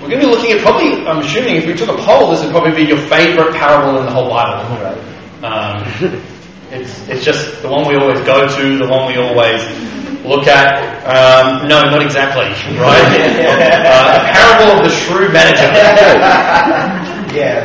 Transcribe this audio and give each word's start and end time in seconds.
we're 0.00 0.08
going 0.08 0.20
to 0.20 0.26
be 0.26 0.32
looking 0.32 0.52
at 0.52 0.60
probably, 0.60 1.04
I'm 1.06 1.18
assuming 1.18 1.56
if 1.56 1.66
we 1.66 1.74
took 1.74 1.88
a 1.88 2.00
poll, 2.02 2.30
this 2.30 2.42
would 2.42 2.52
probably 2.52 2.70
be 2.70 2.88
your 2.88 2.98
favourite 3.08 3.52
parable 3.54 3.98
in 3.98 4.06
the 4.06 4.12
whole 4.12 4.30
Bible. 4.30 4.62
Um, 5.42 5.82
it's, 6.70 7.08
it's 7.08 7.24
just 7.24 7.62
the 7.62 7.68
one 7.68 7.88
we 7.88 7.96
always 7.96 8.20
go 8.22 8.46
to, 8.46 8.78
the 8.78 8.86
one 8.86 9.08
we 9.10 9.18
always 9.18 9.60
look 10.24 10.46
at. 10.46 11.02
Um, 11.02 11.66
no, 11.68 11.90
not 11.90 12.02
exactly, 12.02 12.46
right? 12.78 13.02
uh, 13.82 14.22
a 14.22 14.32
parable 14.32 14.78
of 14.78 14.84
the 14.84 14.90
shrewd 14.90 15.32
manager. 15.32 15.66
Yeah. 17.28 17.60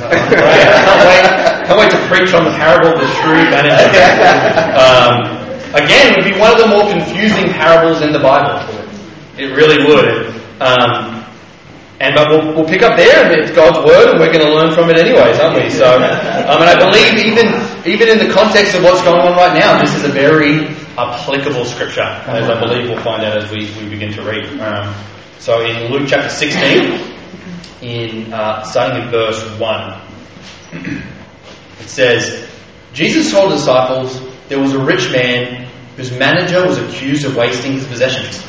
Right, 0.00 0.18
can't 0.18 1.06
wait, 1.06 1.66
can't 1.66 1.78
wait 1.78 1.90
to 1.92 2.08
preach 2.08 2.34
on 2.34 2.44
the 2.44 2.50
parable 2.58 2.88
of 2.92 2.98
the 2.98 3.06
shrewd 3.22 3.50
manager. 3.54 4.02
Um, 4.74 5.40
again, 5.74 6.10
it 6.10 6.16
would 6.16 6.34
be 6.34 6.38
one 6.40 6.50
of 6.50 6.58
the 6.58 6.66
more 6.66 6.90
confusing 6.90 7.52
parables 7.52 8.02
in 8.02 8.12
the 8.12 8.18
Bible. 8.18 8.58
It 9.38 9.54
really 9.54 9.86
would. 9.86 10.34
Um, 10.60 11.19
and 12.00 12.14
but 12.14 12.30
we'll, 12.30 12.54
we'll 12.54 12.68
pick 12.68 12.82
up 12.82 12.96
there, 12.96 13.26
and 13.26 13.38
it's 13.38 13.54
God's 13.54 13.78
word, 13.86 14.08
and 14.08 14.18
we're 14.18 14.32
going 14.32 14.44
to 14.44 14.54
learn 14.54 14.72
from 14.72 14.88
it 14.88 14.96
anyways, 14.96 15.38
aren't 15.38 15.62
we? 15.62 15.68
So, 15.68 15.84
um, 15.84 16.02
and 16.02 16.64
I 16.64 16.78
believe 16.78 17.26
even 17.26 17.46
even 17.86 18.08
in 18.08 18.26
the 18.26 18.32
context 18.32 18.74
of 18.74 18.82
what's 18.82 19.02
going 19.02 19.20
on 19.20 19.36
right 19.36 19.52
now, 19.52 19.80
this 19.82 19.94
is 19.94 20.04
a 20.04 20.08
very 20.08 20.68
applicable 20.96 21.66
scripture, 21.66 22.00
as 22.00 22.48
I 22.48 22.58
believe 22.58 22.88
we'll 22.88 23.02
find 23.04 23.22
out 23.22 23.36
as 23.36 23.50
we, 23.50 23.70
we 23.78 23.90
begin 23.90 24.12
to 24.14 24.22
read. 24.22 24.46
Um, 24.60 24.94
so, 25.38 25.60
in 25.60 25.92
Luke 25.92 26.08
chapter 26.08 26.30
16, 26.30 27.16
in 27.82 28.32
uh, 28.32 28.62
starting 28.62 29.04
in 29.04 29.10
verse 29.10 29.42
1, 29.58 30.00
it 31.80 31.88
says, 31.88 32.48
Jesus 32.94 33.30
told 33.30 33.52
the 33.52 33.56
disciples 33.56 34.20
there 34.48 34.58
was 34.58 34.72
a 34.72 34.82
rich 34.82 35.12
man 35.12 35.68
whose 35.96 36.12
manager 36.18 36.66
was 36.66 36.78
accused 36.78 37.26
of 37.26 37.36
wasting 37.36 37.72
his 37.72 37.86
possessions. 37.86 38.42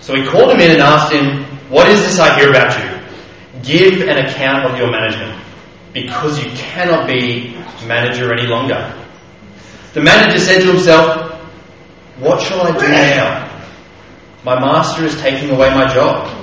So 0.00 0.14
he 0.14 0.24
called 0.24 0.52
him 0.52 0.60
in 0.60 0.70
and 0.70 0.80
asked 0.80 1.12
him, 1.12 1.47
What 1.68 1.86
is 1.90 2.00
this 2.00 2.18
I 2.18 2.38
hear 2.38 2.48
about 2.48 2.72
you? 2.78 3.62
Give 3.62 4.08
an 4.08 4.24
account 4.24 4.64
of 4.64 4.78
your 4.78 4.90
management, 4.90 5.38
because 5.92 6.42
you 6.42 6.50
cannot 6.52 7.06
be 7.06 7.54
manager 7.86 8.32
any 8.32 8.46
longer. 8.46 8.94
The 9.92 10.00
manager 10.00 10.38
said 10.38 10.62
to 10.62 10.72
himself, 10.72 11.30
What 12.18 12.40
shall 12.40 12.66
I 12.66 12.72
do 12.72 12.88
now? 12.88 13.44
My 14.44 14.58
master 14.58 15.04
is 15.04 15.20
taking 15.20 15.50
away 15.50 15.68
my 15.74 15.92
job. 15.92 16.34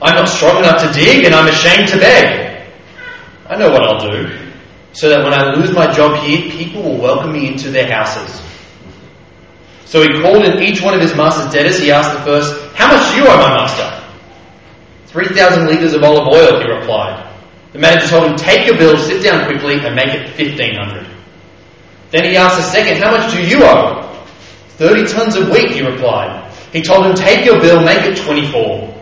I'm 0.00 0.14
not 0.14 0.28
strong 0.28 0.58
enough 0.58 0.80
to 0.82 0.92
dig, 0.92 1.24
and 1.24 1.34
I'm 1.34 1.48
ashamed 1.48 1.88
to 1.88 1.98
beg. 1.98 2.68
I 3.48 3.56
know 3.56 3.70
what 3.70 3.82
I'll 3.82 4.10
do, 4.12 4.52
so 4.92 5.08
that 5.08 5.24
when 5.24 5.32
I 5.32 5.54
lose 5.54 5.72
my 5.72 5.90
job 5.92 6.22
here, 6.24 6.50
people 6.52 6.82
will 6.82 6.98
welcome 6.98 7.32
me 7.32 7.48
into 7.48 7.70
their 7.70 7.90
houses. 7.90 8.42
So 9.86 10.02
he 10.02 10.20
called 10.20 10.44
in 10.44 10.62
each 10.62 10.82
one 10.82 10.94
of 10.94 11.00
his 11.00 11.16
master's 11.16 11.52
debtors. 11.52 11.80
He 11.80 11.90
asked 11.90 12.12
the 12.16 12.24
first, 12.24 12.76
How 12.76 12.94
much 12.94 13.10
do 13.10 13.16
you 13.16 13.26
owe 13.26 13.38
my 13.38 13.48
master? 13.48 14.05
3,000 15.16 15.66
litres 15.66 15.94
of 15.94 16.04
olive 16.04 16.28
oil, 16.28 16.60
he 16.60 16.70
replied. 16.70 17.26
The 17.72 17.78
manager 17.78 18.06
told 18.06 18.30
him, 18.30 18.36
Take 18.36 18.66
your 18.66 18.76
bill, 18.76 18.98
sit 18.98 19.22
down 19.22 19.46
quickly, 19.46 19.80
and 19.80 19.96
make 19.96 20.08
it 20.08 20.28
1,500. 20.38 21.06
Then 22.10 22.24
he 22.24 22.36
asked 22.36 22.58
the 22.58 22.62
second, 22.62 23.02
How 23.02 23.12
much 23.12 23.32
do 23.32 23.40
you 23.42 23.64
owe? 23.64 24.02
30 24.76 25.10
tons 25.10 25.36
of 25.36 25.48
wheat, 25.48 25.70
he 25.70 25.80
replied. 25.80 26.52
He 26.70 26.82
told 26.82 27.06
him, 27.06 27.14
Take 27.14 27.46
your 27.46 27.58
bill, 27.62 27.82
make 27.82 28.04
it 28.04 28.18
24. 28.18 28.94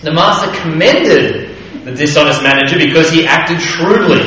The 0.00 0.10
master 0.10 0.58
commended 0.62 1.54
the 1.84 1.92
dishonest 1.92 2.42
manager 2.42 2.78
because 2.78 3.10
he 3.10 3.26
acted 3.26 3.60
shrewdly. 3.60 4.24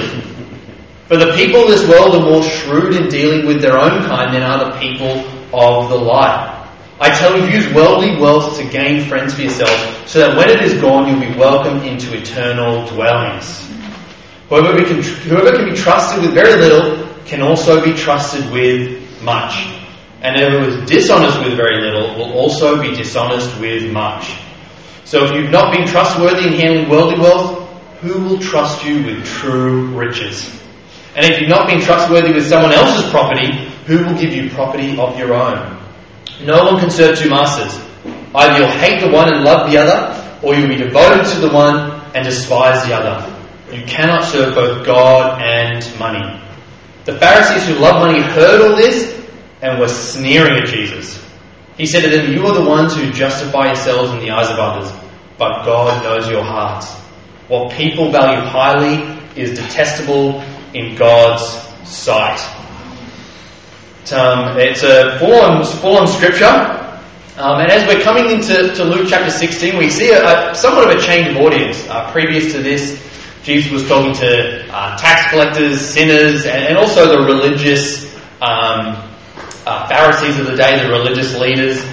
For 1.08 1.18
the 1.18 1.34
people 1.34 1.64
of 1.64 1.70
this 1.70 1.90
world 1.90 2.14
are 2.14 2.22
more 2.22 2.44
shrewd 2.44 2.96
in 2.96 3.10
dealing 3.10 3.48
with 3.48 3.64
their 3.64 3.80
own 3.80 4.04
kind 4.04 4.32
than 4.32 4.44
are 4.44 4.72
the 4.72 4.78
people 4.78 5.26
of 5.52 5.90
the 5.90 5.96
light. 5.96 6.65
I 7.00 7.10
tell 7.10 7.38
you, 7.38 7.48
use 7.48 7.74
worldly 7.74 8.18
wealth 8.18 8.58
to 8.58 8.70
gain 8.70 9.08
friends 9.08 9.34
for 9.34 9.42
yourself, 9.42 10.08
so 10.08 10.20
that 10.20 10.38
when 10.38 10.50
it 10.50 10.62
is 10.62 10.80
gone, 10.80 11.10
you'll 11.10 11.20
be 11.20 11.38
welcomed 11.38 11.84
into 11.84 12.18
eternal 12.18 12.88
dwellings. 12.88 13.70
Whoever 14.48 14.78
can, 14.86 15.02
whoever 15.02 15.58
can 15.58 15.70
be 15.70 15.76
trusted 15.76 16.24
with 16.24 16.34
very 16.34 16.54
little 16.54 17.06
can 17.26 17.42
also 17.42 17.84
be 17.84 17.94
trusted 17.94 18.50
with 18.52 19.22
much. 19.22 19.68
And 20.22 20.40
whoever 20.40 20.70
is 20.70 20.90
dishonest 20.90 21.40
with 21.40 21.58
very 21.58 21.82
little 21.82 22.16
will 22.16 22.32
also 22.34 22.82
be 22.82 22.96
dishonest 22.96 23.60
with 23.60 23.92
much. 23.92 24.34
So 25.04 25.26
if 25.26 25.32
you've 25.34 25.52
not 25.52 25.76
been 25.76 25.86
trustworthy 25.86 26.48
in 26.48 26.54
handling 26.54 26.90
worldly 26.90 27.20
wealth, 27.20 27.70
who 28.00 28.24
will 28.24 28.40
trust 28.40 28.86
you 28.86 29.04
with 29.04 29.26
true 29.26 29.88
riches? 29.88 30.50
And 31.16 31.26
if 31.26 31.40
you've 31.40 31.50
not 31.50 31.68
been 31.68 31.82
trustworthy 31.82 32.34
with 32.34 32.48
someone 32.48 32.72
else's 32.72 33.10
property, 33.10 33.70
who 33.86 34.06
will 34.06 34.18
give 34.18 34.34
you 34.34 34.50
property 34.50 34.98
of 34.98 35.18
your 35.18 35.34
own? 35.34 35.75
No 36.42 36.66
one 36.66 36.80
can 36.80 36.90
serve 36.90 37.18
two 37.18 37.30
masters. 37.30 37.82
Either 38.34 38.60
you'll 38.60 38.72
hate 38.72 39.00
the 39.02 39.10
one 39.10 39.34
and 39.34 39.44
love 39.44 39.72
the 39.72 39.78
other, 39.78 40.40
or 40.44 40.56
you'll 40.56 40.68
be 40.68 40.76
devoted 40.76 41.26
to 41.34 41.40
the 41.40 41.50
one 41.50 42.02
and 42.14 42.26
despise 42.26 42.86
the 42.86 42.94
other. 42.94 43.32
You 43.72 43.84
cannot 43.86 44.26
serve 44.26 44.54
both 44.54 44.86
God 44.86 45.42
and 45.42 46.00
money. 46.00 46.42
The 47.06 47.18
Pharisees 47.18 47.68
who 47.68 47.76
love 47.76 48.06
money 48.06 48.22
heard 48.22 48.62
all 48.62 48.76
this 48.76 49.14
and 49.62 49.80
were 49.80 49.88
sneering 49.88 50.62
at 50.62 50.68
Jesus. 50.68 51.24
He 51.78 51.86
said 51.86 52.02
to 52.02 52.10
them, 52.10 52.32
You 52.32 52.46
are 52.48 52.54
the 52.54 52.68
ones 52.68 52.96
who 52.96 53.12
justify 53.12 53.68
yourselves 53.68 54.12
in 54.12 54.20
the 54.20 54.32
eyes 54.32 54.50
of 54.50 54.60
others, 54.60 54.92
but 55.38 55.66
God 55.66 56.04
knows 56.04 56.30
your 56.30 56.44
hearts. 56.44 56.92
What 57.48 57.74
people 57.74 58.12
value 58.12 58.42
highly 58.42 59.20
is 59.36 59.58
detestable 59.60 60.42
in 60.74 60.96
God's 60.96 61.44
sight. 61.88 62.40
Um, 64.14 64.56
it's 64.60 64.84
a 64.84 65.18
full-on, 65.18 65.66
full-on 65.66 66.06
scripture. 66.08 66.46
Um, 67.38 67.60
and 67.60 67.72
as 67.72 67.88
we're 67.88 68.04
coming 68.04 68.30
into 68.30 68.74
to 68.76 68.84
Luke 68.84 69.08
chapter 69.10 69.32
16, 69.32 69.78
we 69.78 69.90
see 69.90 70.12
a, 70.12 70.52
a 70.52 70.56
somewhat 70.56 70.92
of 70.92 70.98
a 70.98 71.02
change 71.02 71.36
of 71.36 71.38
audience. 71.38 71.88
Uh, 71.90 72.12
previous 72.12 72.54
to 72.54 72.62
this, 72.62 73.02
Jesus 73.42 73.72
was 73.72 73.88
talking 73.88 74.14
to 74.14 74.68
uh, 74.72 74.96
tax 74.98 75.32
collectors, 75.32 75.82
sinners, 75.82 76.46
and, 76.46 76.66
and 76.66 76.78
also 76.78 77.18
the 77.18 77.26
religious 77.26 78.06
um, 78.42 78.96
uh, 79.66 79.88
Pharisees 79.88 80.40
of 80.40 80.46
the 80.46 80.56
day, 80.56 80.84
the 80.84 80.92
religious 80.92 81.36
leaders. 81.40 81.84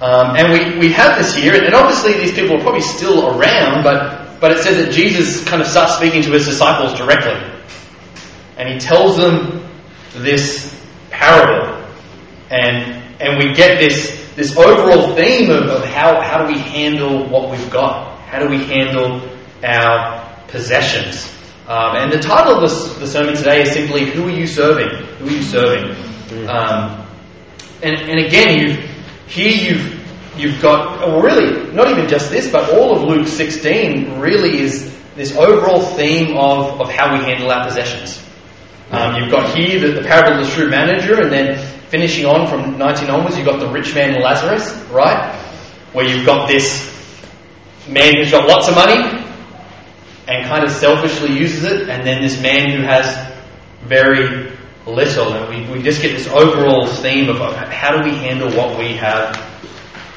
Um, 0.00 0.34
and 0.34 0.52
we, 0.52 0.78
we 0.78 0.92
have 0.92 1.18
this 1.18 1.36
here, 1.36 1.54
and 1.54 1.72
obviously 1.72 2.14
these 2.14 2.32
people 2.32 2.56
are 2.56 2.62
probably 2.62 2.80
still 2.80 3.28
around, 3.28 3.84
but, 3.84 4.40
but 4.40 4.50
it 4.50 4.58
says 4.58 4.84
that 4.84 4.92
Jesus 4.92 5.44
kind 5.44 5.62
of 5.62 5.68
starts 5.68 5.94
speaking 5.94 6.22
to 6.22 6.30
his 6.32 6.46
disciples 6.46 6.98
directly. 6.98 7.38
And 8.56 8.68
he 8.68 8.80
tells 8.80 9.16
them 9.16 9.68
this 10.14 10.79
parable. 11.20 11.86
And, 12.50 13.04
and 13.20 13.38
we 13.38 13.54
get 13.54 13.78
this, 13.78 14.34
this 14.34 14.56
overall 14.56 15.14
theme 15.14 15.50
of, 15.50 15.68
of 15.68 15.84
how, 15.84 16.20
how 16.20 16.44
do 16.44 16.52
we 16.52 16.58
handle 16.58 17.28
what 17.28 17.50
we've 17.50 17.70
got? 17.70 18.18
How 18.22 18.40
do 18.40 18.48
we 18.48 18.64
handle 18.64 19.28
our 19.62 20.44
possessions? 20.48 21.30
Um, 21.68 21.96
and 21.96 22.12
the 22.12 22.18
title 22.18 22.56
of 22.56 22.62
this, 22.62 22.94
the 22.98 23.06
sermon 23.06 23.36
today 23.36 23.62
is 23.62 23.72
simply, 23.72 24.10
Who 24.10 24.26
are 24.26 24.30
you 24.30 24.46
serving? 24.46 24.88
Who 25.18 25.28
are 25.28 25.30
you 25.30 25.42
serving? 25.42 26.48
Um, 26.48 27.06
and, 27.82 27.96
and 27.96 28.26
again, 28.26 28.58
you've, 28.58 28.90
here 29.28 29.52
you've, 29.52 30.38
you've 30.38 30.60
got, 30.62 30.98
well, 31.00 31.20
really, 31.20 31.72
not 31.72 31.88
even 31.88 32.08
just 32.08 32.30
this, 32.30 32.50
but 32.50 32.72
all 32.72 32.96
of 32.96 33.02
Luke 33.02 33.28
16 33.28 34.18
really 34.18 34.58
is 34.60 34.96
this 35.14 35.36
overall 35.36 35.80
theme 35.80 36.36
of, 36.36 36.80
of 36.80 36.90
how 36.90 37.12
we 37.12 37.24
handle 37.24 37.50
our 37.50 37.64
possessions. 37.64 38.20
Um, 38.90 39.22
you've 39.22 39.30
got 39.30 39.56
here 39.56 39.78
the, 39.80 40.00
the 40.00 40.06
parable 40.06 40.40
of 40.40 40.46
the 40.46 40.52
shrewd 40.52 40.70
manager, 40.70 41.20
and 41.20 41.30
then 41.30 41.58
finishing 41.88 42.26
on 42.26 42.48
from 42.48 42.76
19 42.76 43.08
onwards, 43.08 43.36
you've 43.36 43.46
got 43.46 43.60
the 43.60 43.68
rich 43.68 43.94
man 43.94 44.20
Lazarus, 44.20 44.72
right? 44.90 45.34
Where 45.92 46.06
you've 46.06 46.26
got 46.26 46.48
this 46.48 46.88
man 47.88 48.16
who's 48.16 48.30
got 48.30 48.48
lots 48.48 48.68
of 48.68 48.74
money 48.74 49.26
and 50.28 50.46
kind 50.46 50.64
of 50.64 50.70
selfishly 50.70 51.36
uses 51.36 51.64
it, 51.64 51.88
and 51.88 52.06
then 52.06 52.22
this 52.22 52.40
man 52.40 52.70
who 52.70 52.82
has 52.82 53.32
very 53.84 54.52
little. 54.86 55.32
And 55.32 55.48
we, 55.48 55.78
we 55.78 55.82
just 55.82 56.02
get 56.02 56.16
this 56.16 56.28
overall 56.28 56.86
theme 56.86 57.28
of 57.28 57.38
how 57.38 58.00
do 58.00 58.08
we 58.08 58.16
handle 58.16 58.50
what 58.52 58.78
we 58.78 58.94
have 58.94 59.34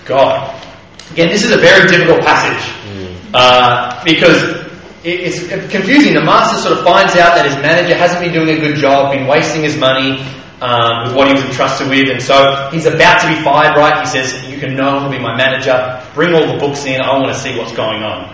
got. 0.06 0.64
Again, 1.12 1.30
this 1.30 1.44
is 1.44 1.52
a 1.52 1.58
very 1.58 1.88
difficult 1.88 2.22
passage 2.22 2.74
uh, 3.34 4.04
because 4.04 4.63
it's 5.04 5.48
confusing. 5.70 6.14
The 6.14 6.24
master 6.24 6.58
sort 6.58 6.78
of 6.78 6.86
finds 6.86 7.16
out 7.16 7.36
that 7.36 7.46
his 7.46 7.56
manager 7.58 7.96
hasn't 7.96 8.22
been 8.22 8.34
doing 8.34 8.50
a 8.50 8.60
good 8.60 8.78
job, 8.78 9.12
been 9.12 9.28
wasting 9.28 9.62
his 9.62 9.78
money 9.78 10.24
um, 10.62 11.08
with 11.08 11.16
what 11.16 11.28
he 11.28 11.34
was 11.34 11.44
entrusted 11.44 11.90
with, 11.90 12.10
and 12.10 12.22
so 12.22 12.70
he's 12.72 12.86
about 12.86 13.20
to 13.22 13.28
be 13.28 13.36
fired. 13.44 13.76
Right? 13.76 14.00
He 14.00 14.08
says, 14.08 14.48
"You 14.50 14.58
can 14.58 14.76
no 14.76 14.96
longer 14.96 15.18
be 15.18 15.22
my 15.22 15.36
manager. 15.36 16.02
Bring 16.16 16.34
all 16.34 16.48
the 16.48 16.58
books 16.58 16.86
in. 16.86 17.02
I 17.02 17.20
want 17.20 17.34
to 17.34 17.40
see 17.40 17.58
what's 17.58 17.74
going 17.74 18.02
on." 18.02 18.34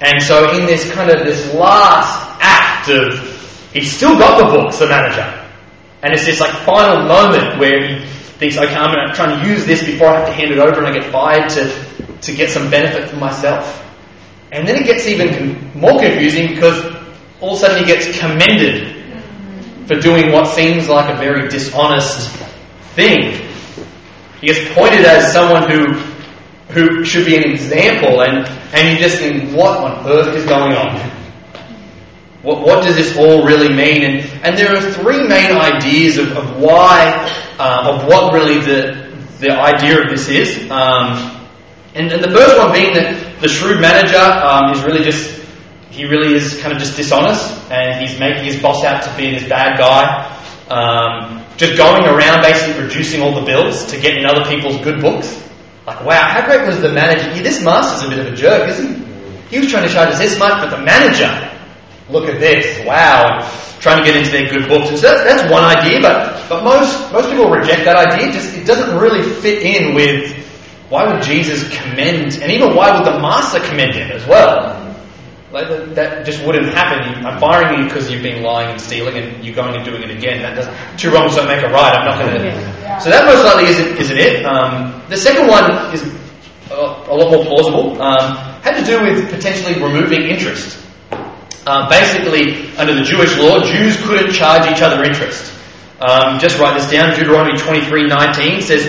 And 0.00 0.22
so, 0.22 0.56
in 0.56 0.66
this 0.66 0.90
kind 0.92 1.10
of 1.10 1.26
this 1.26 1.52
last 1.52 2.38
act 2.40 2.88
of, 2.88 3.18
he's 3.72 3.90
still 3.90 4.16
got 4.16 4.38
the 4.38 4.56
books, 4.56 4.78
the 4.78 4.86
manager, 4.86 5.26
and 6.02 6.14
it's 6.14 6.26
this 6.26 6.38
like 6.38 6.52
final 6.62 7.08
moment 7.08 7.58
where 7.58 7.88
he 7.88 8.06
thinks, 8.38 8.56
"Okay, 8.56 8.74
I'm 8.74 8.94
going 8.94 9.08
to 9.08 9.14
try 9.14 9.32
and 9.32 9.48
use 9.48 9.66
this 9.66 9.84
before 9.84 10.08
I 10.08 10.20
have 10.20 10.28
to 10.28 10.32
hand 10.32 10.52
it 10.52 10.58
over 10.58 10.78
and 10.78 10.86
I 10.86 10.92
get 10.92 11.10
fired 11.10 11.50
to 11.50 12.20
to 12.22 12.32
get 12.32 12.50
some 12.50 12.70
benefit 12.70 13.10
for 13.10 13.16
myself." 13.16 13.82
And 14.56 14.66
then 14.66 14.82
it 14.82 14.86
gets 14.86 15.06
even 15.06 15.70
more 15.78 16.00
confusing 16.00 16.48
because 16.48 16.82
all 17.40 17.50
of 17.50 17.56
a 17.58 17.60
sudden 17.60 17.78
he 17.78 17.84
gets 17.84 18.18
commended 18.18 18.94
for 19.86 20.00
doing 20.00 20.32
what 20.32 20.46
seems 20.46 20.88
like 20.88 21.14
a 21.14 21.18
very 21.18 21.48
dishonest 21.48 22.34
thing. 22.94 23.38
He 24.40 24.46
gets 24.46 24.74
pointed 24.74 25.04
as 25.04 25.32
someone 25.32 25.70
who 25.70 26.16
who 26.70 27.04
should 27.04 27.26
be 27.26 27.36
an 27.36 27.44
example, 27.44 28.22
and, 28.22 28.46
and 28.74 28.92
you 28.92 29.02
just 29.02 29.18
think, 29.18 29.54
what 29.56 29.78
on 29.78 30.06
earth 30.08 30.34
is 30.34 30.44
going 30.46 30.72
on? 30.72 30.98
What, 32.42 32.60
what 32.60 32.82
does 32.82 32.96
this 32.96 33.16
all 33.16 33.46
really 33.46 33.68
mean? 33.68 34.02
And, 34.02 34.30
and 34.42 34.58
there 34.58 34.74
are 34.74 34.80
three 34.80 35.26
main 35.28 35.52
ideas 35.52 36.18
of, 36.18 36.36
of 36.36 36.60
why, 36.60 37.30
uh, 37.58 37.92
of 37.92 38.06
what 38.06 38.32
really 38.32 38.58
the, 38.60 39.16
the 39.38 39.52
idea 39.52 40.02
of 40.02 40.10
this 40.10 40.28
is. 40.28 40.70
Um, 40.70 41.46
and, 41.94 42.10
and, 42.12 42.22
the 42.22 42.30
first 42.30 42.58
one 42.58 42.72
being 42.72 42.94
that 42.94 43.25
the 43.40 43.48
shrewd 43.48 43.80
manager 43.80 44.18
um, 44.18 44.72
is 44.72 44.82
really 44.82 45.04
just, 45.04 45.42
he 45.90 46.04
really 46.04 46.34
is 46.34 46.60
kind 46.60 46.72
of 46.72 46.78
just 46.78 46.96
dishonest, 46.96 47.70
and 47.70 48.00
he's 48.00 48.18
making 48.18 48.44
his 48.44 48.60
boss 48.60 48.84
out 48.84 49.02
to 49.04 49.16
be 49.16 49.30
this 49.30 49.48
bad 49.48 49.78
guy. 49.78 50.32
Um, 50.68 51.44
just 51.56 51.76
going 51.76 52.04
around 52.04 52.42
basically 52.42 52.82
reducing 52.82 53.22
all 53.22 53.34
the 53.34 53.46
bills 53.46 53.86
to 53.86 54.00
get 54.00 54.16
in 54.18 54.26
other 54.26 54.44
people's 54.44 54.76
good 54.82 55.00
books. 55.00 55.42
Like, 55.86 56.04
wow, 56.04 56.28
how 56.28 56.44
great 56.44 56.66
was 56.66 56.80
the 56.80 56.92
manager? 56.92 57.28
Yeah, 57.34 57.42
this 57.42 57.62
master's 57.62 58.06
a 58.06 58.14
bit 58.14 58.26
of 58.26 58.32
a 58.32 58.36
jerk, 58.36 58.68
isn't 58.70 58.94
he? 58.94 59.06
He 59.48 59.58
was 59.60 59.70
trying 59.70 59.86
to 59.86 59.92
charge 59.92 60.10
us 60.10 60.18
this 60.18 60.38
much, 60.38 60.60
but 60.60 60.76
the 60.76 60.82
manager, 60.82 61.30
look 62.10 62.28
at 62.28 62.40
this, 62.40 62.84
wow, 62.84 63.48
trying 63.78 63.98
to 63.98 64.04
get 64.04 64.16
into 64.16 64.30
their 64.32 64.50
good 64.50 64.68
books. 64.68 64.88
And 64.90 64.98
so 64.98 65.06
that's, 65.06 65.22
that's 65.22 65.50
one 65.52 65.62
idea, 65.62 66.00
but, 66.00 66.48
but 66.48 66.64
most, 66.64 67.12
most 67.12 67.30
people 67.30 67.48
reject 67.48 67.84
that 67.84 67.96
idea. 67.96 68.32
Just, 68.32 68.56
it 68.56 68.66
doesn't 68.66 68.98
really 68.98 69.22
fit 69.22 69.62
in 69.62 69.94
with 69.94 70.34
why 70.88 71.12
would 71.12 71.22
Jesus 71.22 71.68
commend, 71.76 72.38
and 72.40 72.52
even 72.52 72.74
why 72.74 72.96
would 72.96 73.06
the 73.06 73.18
master 73.18 73.60
commend 73.60 73.94
him 73.94 74.10
as 74.10 74.26
well? 74.26 74.82
Like 75.52 75.68
that, 75.68 75.94
that 75.94 76.26
just 76.26 76.44
wouldn't 76.44 76.66
happen. 76.74 77.24
I'm 77.24 77.40
firing 77.40 77.80
you 77.80 77.84
because 77.86 78.10
you've 78.10 78.22
been 78.22 78.42
lying 78.42 78.70
and 78.70 78.80
stealing, 78.80 79.16
and 79.16 79.44
you're 79.44 79.54
going 79.54 79.74
and 79.74 79.84
doing 79.84 80.02
it 80.02 80.10
again. 80.10 80.42
That 80.42 80.54
doesn't. 80.54 80.98
Two 80.98 81.10
wrongs 81.10 81.34
don't 81.36 81.48
make 81.48 81.62
a 81.62 81.68
right. 81.68 81.94
I'm 81.94 82.04
not 82.04 82.18
going 82.18 82.38
to. 82.38 82.44
Yeah. 82.44 82.98
So 82.98 83.10
that 83.10 83.24
most 83.26 83.44
likely 83.44 83.70
isn't, 83.70 83.96
isn't 83.96 84.18
it. 84.18 84.44
Um, 84.44 85.02
the 85.08 85.16
second 85.16 85.48
one 85.48 85.94
is 85.94 86.02
a, 86.70 86.74
a 86.74 87.14
lot 87.14 87.30
more 87.30 87.44
plausible. 87.44 88.00
Um, 88.02 88.36
had 88.62 88.78
to 88.78 88.84
do 88.84 89.02
with 89.02 89.30
potentially 89.30 89.80
removing 89.82 90.22
interest. 90.22 90.84
Uh, 91.66 91.88
basically, 91.88 92.76
under 92.76 92.94
the 92.94 93.02
Jewish 93.02 93.36
law, 93.38 93.62
Jews 93.62 93.96
couldn't 94.04 94.32
charge 94.32 94.70
each 94.70 94.82
other 94.82 95.02
interest. 95.02 95.52
Um, 96.00 96.38
just 96.38 96.58
write 96.58 96.78
this 96.78 96.90
down. 96.90 97.16
Deuteronomy 97.16 97.58
23:19 97.58 98.62
says, 98.62 98.84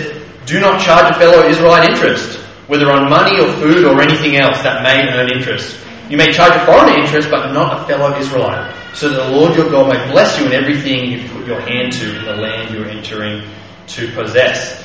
"Do 0.48 0.60
not 0.60 0.80
charge 0.80 1.14
a 1.14 1.18
fellow 1.18 1.46
Israelite 1.46 1.90
interest, 1.90 2.38
whether 2.66 2.90
on 2.90 3.10
money 3.10 3.38
or 3.38 3.52
food 3.60 3.84
or 3.84 4.00
anything 4.00 4.36
else 4.36 4.62
that 4.62 4.82
may 4.82 5.06
earn 5.12 5.30
interest." 5.30 5.76
You 6.08 6.16
may 6.16 6.32
charge 6.32 6.56
a 6.56 6.64
foreigner 6.64 6.98
interest, 6.98 7.30
but 7.30 7.52
not 7.52 7.82
a 7.82 7.86
fellow 7.86 8.16
Israelite, 8.18 8.74
so 8.94 9.10
that 9.10 9.26
the 9.26 9.30
Lord 9.30 9.54
your 9.54 9.70
God 9.70 9.92
may 9.92 10.10
bless 10.10 10.40
you 10.40 10.46
in 10.46 10.52
everything 10.52 11.10
you 11.10 11.28
put 11.28 11.46
your 11.46 11.60
hand 11.60 11.92
to 11.92 12.18
in 12.18 12.24
the 12.24 12.34
land 12.34 12.74
you're 12.74 12.88
entering 12.88 13.42
to 13.88 14.10
possess. 14.12 14.82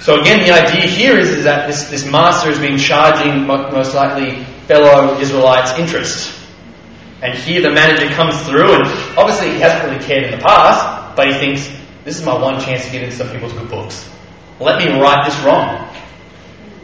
So 0.00 0.18
again, 0.20 0.40
the 0.40 0.52
idea 0.52 0.86
here 0.86 1.18
is, 1.18 1.28
is 1.28 1.44
that 1.44 1.66
this, 1.66 1.90
this 1.90 2.10
master 2.10 2.48
has 2.48 2.58
been 2.58 2.78
charging 2.78 3.46
most 3.46 3.94
likely 3.94 4.44
fellow 4.66 5.18
Israelites 5.18 5.78
interest. 5.78 6.32
And 7.20 7.36
here 7.36 7.60
the 7.60 7.70
manager 7.70 8.08
comes 8.14 8.40
through, 8.46 8.76
and 8.76 8.84
obviously 9.18 9.50
he 9.50 9.60
hasn't 9.60 9.84
really 9.84 10.02
cared 10.04 10.24
in 10.24 10.30
the 10.38 10.44
past, 10.44 11.16
but 11.16 11.26
he 11.26 11.34
thinks, 11.34 11.70
this 12.04 12.18
is 12.18 12.24
my 12.24 12.38
one 12.40 12.60
chance 12.60 12.86
to 12.86 12.92
get 12.92 13.02
into 13.02 13.16
some 13.16 13.28
people's 13.28 13.52
good 13.52 13.68
books. 13.68 14.08
Let 14.60 14.78
me 14.78 14.98
right 15.00 15.24
this 15.24 15.38
wrong. 15.44 15.88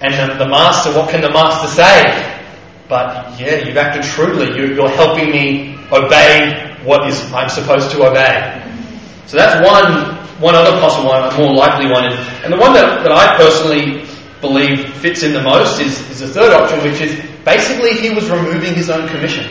And 0.00 0.12
the, 0.14 0.44
the 0.44 0.50
master, 0.50 0.90
what 0.92 1.10
can 1.10 1.20
the 1.20 1.30
master 1.30 1.68
say? 1.68 2.40
But 2.88 3.40
yeah, 3.40 3.64
you've 3.64 3.76
acted 3.76 4.04
shrewdly. 4.04 4.56
You're 4.56 4.88
helping 4.88 5.30
me 5.30 5.78
obey 5.90 6.76
what 6.84 7.08
is 7.08 7.32
I'm 7.32 7.48
supposed 7.48 7.90
to 7.92 8.06
obey. 8.06 8.58
So 9.26 9.36
that's 9.36 9.66
one 9.66 10.18
one 10.42 10.56
other 10.56 10.78
possible 10.80 11.08
one, 11.08 11.32
a 11.32 11.38
more 11.38 11.54
likely 11.54 11.88
one. 11.90 12.04
And 12.42 12.52
the 12.52 12.58
one 12.58 12.74
that, 12.74 13.04
that 13.04 13.12
I 13.12 13.36
personally 13.36 14.04
believe 14.40 14.92
fits 14.94 15.22
in 15.22 15.32
the 15.32 15.42
most 15.42 15.80
is, 15.80 15.98
is 16.10 16.18
the 16.18 16.28
third 16.28 16.52
option, 16.52 16.82
which 16.82 17.00
is 17.00 17.14
basically 17.44 17.94
he 17.94 18.10
was 18.12 18.28
removing 18.28 18.74
his 18.74 18.90
own 18.90 19.08
commission. 19.08 19.44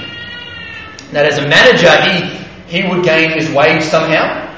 That 1.13 1.25
as 1.25 1.37
a 1.37 1.47
manager, 1.47 1.89
he, 2.67 2.81
he 2.81 2.87
would 2.89 3.03
gain 3.03 3.31
his 3.31 3.49
wage 3.51 3.83
somehow. 3.83 4.49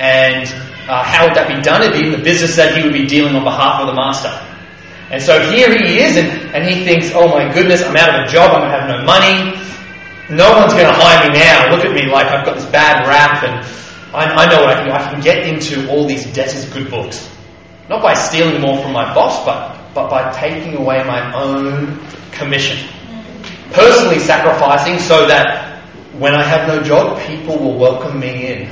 And 0.00 0.48
uh, 0.88 1.04
how 1.04 1.26
would 1.26 1.36
that 1.36 1.46
be 1.46 1.60
done? 1.60 1.82
It'd 1.82 1.92
be 1.92 2.06
in 2.06 2.12
the 2.12 2.24
business 2.24 2.56
that 2.56 2.74
he 2.74 2.82
would 2.82 2.96
be 2.96 3.04
dealing 3.06 3.36
on 3.36 3.44
behalf 3.44 3.80
of 3.80 3.88
the 3.88 3.94
master. 3.94 4.32
And 5.10 5.22
so 5.22 5.38
here 5.52 5.68
he 5.68 6.00
is, 6.00 6.16
and, 6.16 6.28
and 6.56 6.64
he 6.64 6.84
thinks, 6.84 7.12
oh 7.14 7.28
my 7.28 7.52
goodness, 7.52 7.82
I'm 7.84 7.96
out 7.96 8.08
of 8.08 8.24
a 8.24 8.28
job, 8.28 8.52
I'm 8.52 8.64
going 8.64 8.72
to 8.72 8.78
have 8.78 8.88
no 8.88 9.04
money. 9.04 9.56
No 10.30 10.56
one's 10.56 10.72
going 10.72 10.88
to 10.88 10.92
hire 10.92 11.28
me 11.28 11.38
now. 11.38 11.70
Look 11.70 11.84
at 11.84 11.92
me 11.92 12.10
like 12.10 12.26
I've 12.26 12.44
got 12.44 12.56
this 12.56 12.66
bad 12.66 13.06
rap, 13.06 13.44
and 13.44 13.64
I, 14.14 14.44
I 14.44 14.50
know 14.50 14.64
what 14.64 14.70
I 14.70 14.74
can 14.80 14.84
do. 14.86 14.92
I 14.92 15.10
can 15.10 15.20
get 15.20 15.46
into 15.46 15.88
all 15.90 16.06
these 16.06 16.24
debtors' 16.32 16.68
good 16.72 16.90
books. 16.90 17.28
Not 17.88 18.02
by 18.02 18.14
stealing 18.14 18.60
more 18.60 18.82
from 18.82 18.92
my 18.92 19.14
boss, 19.14 19.44
but, 19.44 19.92
but 19.94 20.08
by 20.08 20.32
taking 20.32 20.76
away 20.76 21.04
my 21.04 21.34
own 21.34 22.00
commission. 22.32 22.78
Personally 23.72 24.18
sacrificing 24.18 24.98
so 24.98 25.26
that 25.26 25.82
when 26.18 26.34
I 26.34 26.42
have 26.42 26.68
no 26.68 26.82
job, 26.82 27.20
people 27.26 27.58
will 27.58 27.78
welcome 27.78 28.20
me 28.20 28.46
in 28.52 28.68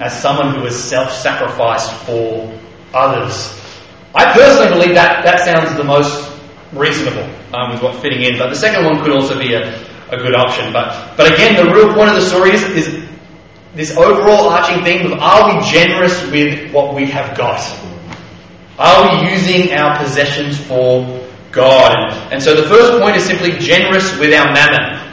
as 0.00 0.20
someone 0.20 0.54
who 0.54 0.64
has 0.64 0.76
self 0.76 1.12
sacrificed 1.12 1.92
for 2.04 2.58
others 2.94 3.56
I 4.16 4.32
personally 4.32 4.72
believe 4.72 4.94
that 4.94 5.24
that 5.28 5.44
sounds 5.44 5.76
the 5.76 5.84
most 5.84 6.32
reasonable 6.72 7.28
um, 7.52 7.72
with 7.72 7.82
what 7.82 8.00
fitting 8.00 8.22
in, 8.22 8.38
but 8.38 8.48
the 8.48 8.56
second 8.56 8.86
one 8.86 9.04
could 9.04 9.12
also 9.12 9.38
be 9.38 9.52
a, 9.52 9.60
a 10.08 10.16
good 10.16 10.34
option. 10.34 10.72
But, 10.72 11.18
but 11.18 11.34
again, 11.34 11.54
the 11.54 11.70
real 11.70 11.92
point 11.92 12.08
of 12.08 12.16
the 12.16 12.22
story 12.22 12.52
is, 12.52 12.62
is 12.62 13.08
this 13.74 13.94
overall 13.94 14.48
arching 14.48 14.82
theme 14.84 15.12
of 15.12 15.18
are 15.20 15.52
we 15.52 15.70
generous 15.70 16.16
with 16.30 16.72
what 16.72 16.94
we 16.94 17.04
have 17.10 17.36
got? 17.36 17.60
Are 18.78 19.04
we 19.04 19.30
using 19.32 19.72
our 19.72 20.02
possessions 20.02 20.58
for 20.64 21.28
God? 21.52 21.92
And, 22.32 22.42
so 22.42 22.54
the 22.54 22.66
first 22.68 22.98
point 23.02 23.16
is 23.16 23.24
simply 23.24 23.58
generous 23.58 24.16
with 24.18 24.32
our 24.32 24.50
mammon. 24.50 25.12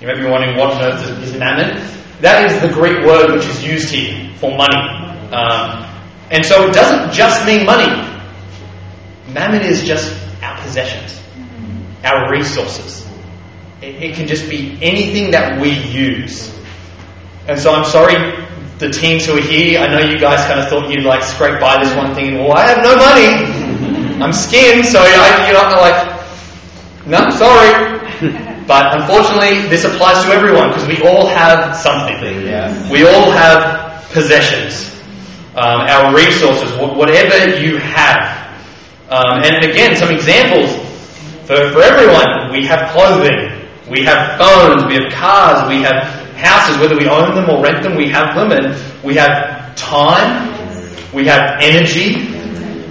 You 0.00 0.06
may 0.06 0.14
be 0.14 0.26
wondering 0.26 0.56
what 0.56 0.74
on 0.74 0.82
earth 0.84 1.22
is 1.24 1.36
mammon? 1.36 1.82
That 2.20 2.50
is 2.50 2.60
the 2.60 2.68
Greek 2.74 3.06
word 3.06 3.32
which 3.32 3.46
is 3.46 3.64
used 3.64 3.90
here 3.90 4.30
for 4.36 4.50
money. 4.56 4.76
Um, 5.32 5.86
and 6.30 6.44
so 6.44 6.68
it 6.68 6.74
doesn't 6.74 7.12
just 7.12 7.46
mean 7.46 7.64
money. 7.64 7.86
Mammon 9.32 9.62
is 9.62 9.84
just 9.84 10.16
our 10.42 10.60
possessions, 10.62 11.20
our 12.04 12.30
resources. 12.30 13.06
It, 13.80 14.02
it, 14.02 14.14
can 14.16 14.26
just 14.26 14.50
be 14.50 14.76
anything 14.82 15.30
that 15.30 15.60
we 15.60 15.70
use. 15.70 16.52
And 17.46 17.58
so 17.58 17.72
I'm 17.72 17.84
sorry, 17.84 18.16
the 18.78 18.90
teams 18.90 19.26
who 19.26 19.36
are 19.36 19.40
here, 19.40 19.80
I 19.80 19.86
know 19.86 20.00
you 20.00 20.18
guys 20.18 20.44
kind 20.46 20.60
of 20.60 20.68
thought 20.68 20.90
you'd 20.90 21.04
like 21.04 21.22
scrape 21.22 21.60
by 21.60 21.82
this 21.82 21.94
one 21.94 22.14
thing, 22.14 22.34
well, 22.34 22.52
I 22.52 22.66
have 22.66 22.82
no 22.82 22.96
money. 22.96 24.22
I'm 24.22 24.32
skinned, 24.32 24.84
so 24.86 24.98
I, 25.00 25.46
you're 25.46 25.54
not 25.54 25.80
like, 25.80 26.18
no, 27.06 27.30
sorry. 27.30 27.97
But 28.68 29.00
unfortunately, 29.00 29.66
this 29.68 29.84
applies 29.84 30.22
to 30.26 30.30
everyone 30.30 30.68
because 30.68 30.86
we 30.86 31.00
all 31.00 31.26
have 31.26 31.74
something. 31.74 32.44
Yeah. 32.44 32.92
We 32.92 33.08
all 33.08 33.30
have 33.30 34.04
possessions, 34.12 34.94
um, 35.56 35.80
our 35.88 36.14
resources, 36.14 36.76
whatever 36.76 37.58
you 37.58 37.78
have. 37.78 38.46
Um, 39.08 39.40
and 39.42 39.64
again, 39.64 39.96
some 39.96 40.10
examples 40.10 40.70
for, 41.46 41.56
for 41.72 41.80
everyone. 41.80 42.52
We 42.52 42.66
have 42.66 42.90
clothing, 42.92 43.66
we 43.90 44.04
have 44.04 44.36
phones, 44.36 44.84
we 44.84 44.96
have 45.00 45.12
cars, 45.14 45.66
we 45.66 45.80
have 45.80 46.04
houses, 46.36 46.78
whether 46.78 46.94
we 46.94 47.08
own 47.08 47.34
them 47.34 47.48
or 47.48 47.62
rent 47.62 47.82
them, 47.82 47.96
we 47.96 48.10
have 48.10 48.36
them, 48.36 48.52
and 48.52 49.02
we 49.02 49.14
have 49.14 49.74
time, 49.76 50.52
we 51.14 51.24
have 51.24 51.58
energy, 51.62 52.16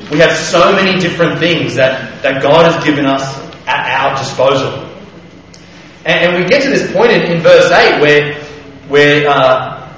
we 0.10 0.18
have 0.18 0.36
so 0.36 0.72
many 0.72 1.00
different 1.00 1.38
things 1.38 1.76
that, 1.76 2.24
that 2.24 2.42
God 2.42 2.66
has 2.66 2.84
given 2.84 3.06
us 3.06 3.38
at 3.68 4.02
our 4.02 4.18
disposal. 4.18 4.87
And, 6.08 6.36
and 6.36 6.44
we 6.44 6.50
get 6.50 6.64
to 6.64 6.70
this 6.70 6.92
point 6.94 7.12
in, 7.12 7.24
in 7.32 7.42
verse 7.42 7.70
8 7.70 8.02
where, 8.02 8.42
where 8.88 9.30
uh, 9.30 9.94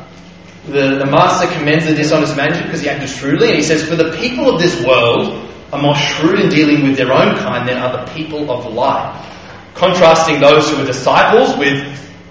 the, 0.65 0.97
the 0.97 1.05
master 1.05 1.47
commends 1.55 1.85
the 1.85 1.93
dishonest 1.93 2.35
manager 2.35 2.63
because 2.63 2.81
he 2.81 2.89
acted 2.89 3.09
shrewdly, 3.09 3.49
and 3.49 3.55
he 3.55 3.63
says, 3.63 3.87
For 3.87 3.95
the 3.95 4.11
people 4.17 4.53
of 4.53 4.59
this 4.59 4.83
world, 4.83 5.45
are 5.71 5.81
more 5.81 5.95
shrewd 5.95 6.39
in 6.39 6.49
dealing 6.49 6.81
with 6.81 6.97
their 6.97 7.11
own 7.11 7.35
kind 7.37 7.67
than 7.67 7.77
are 7.77 8.03
the 8.03 8.11
people 8.11 8.49
of 8.49 8.73
light, 8.73 9.23
contrasting 9.75 10.39
those 10.39 10.69
who 10.69 10.81
are 10.81 10.85
disciples 10.85 11.55
with 11.57 11.77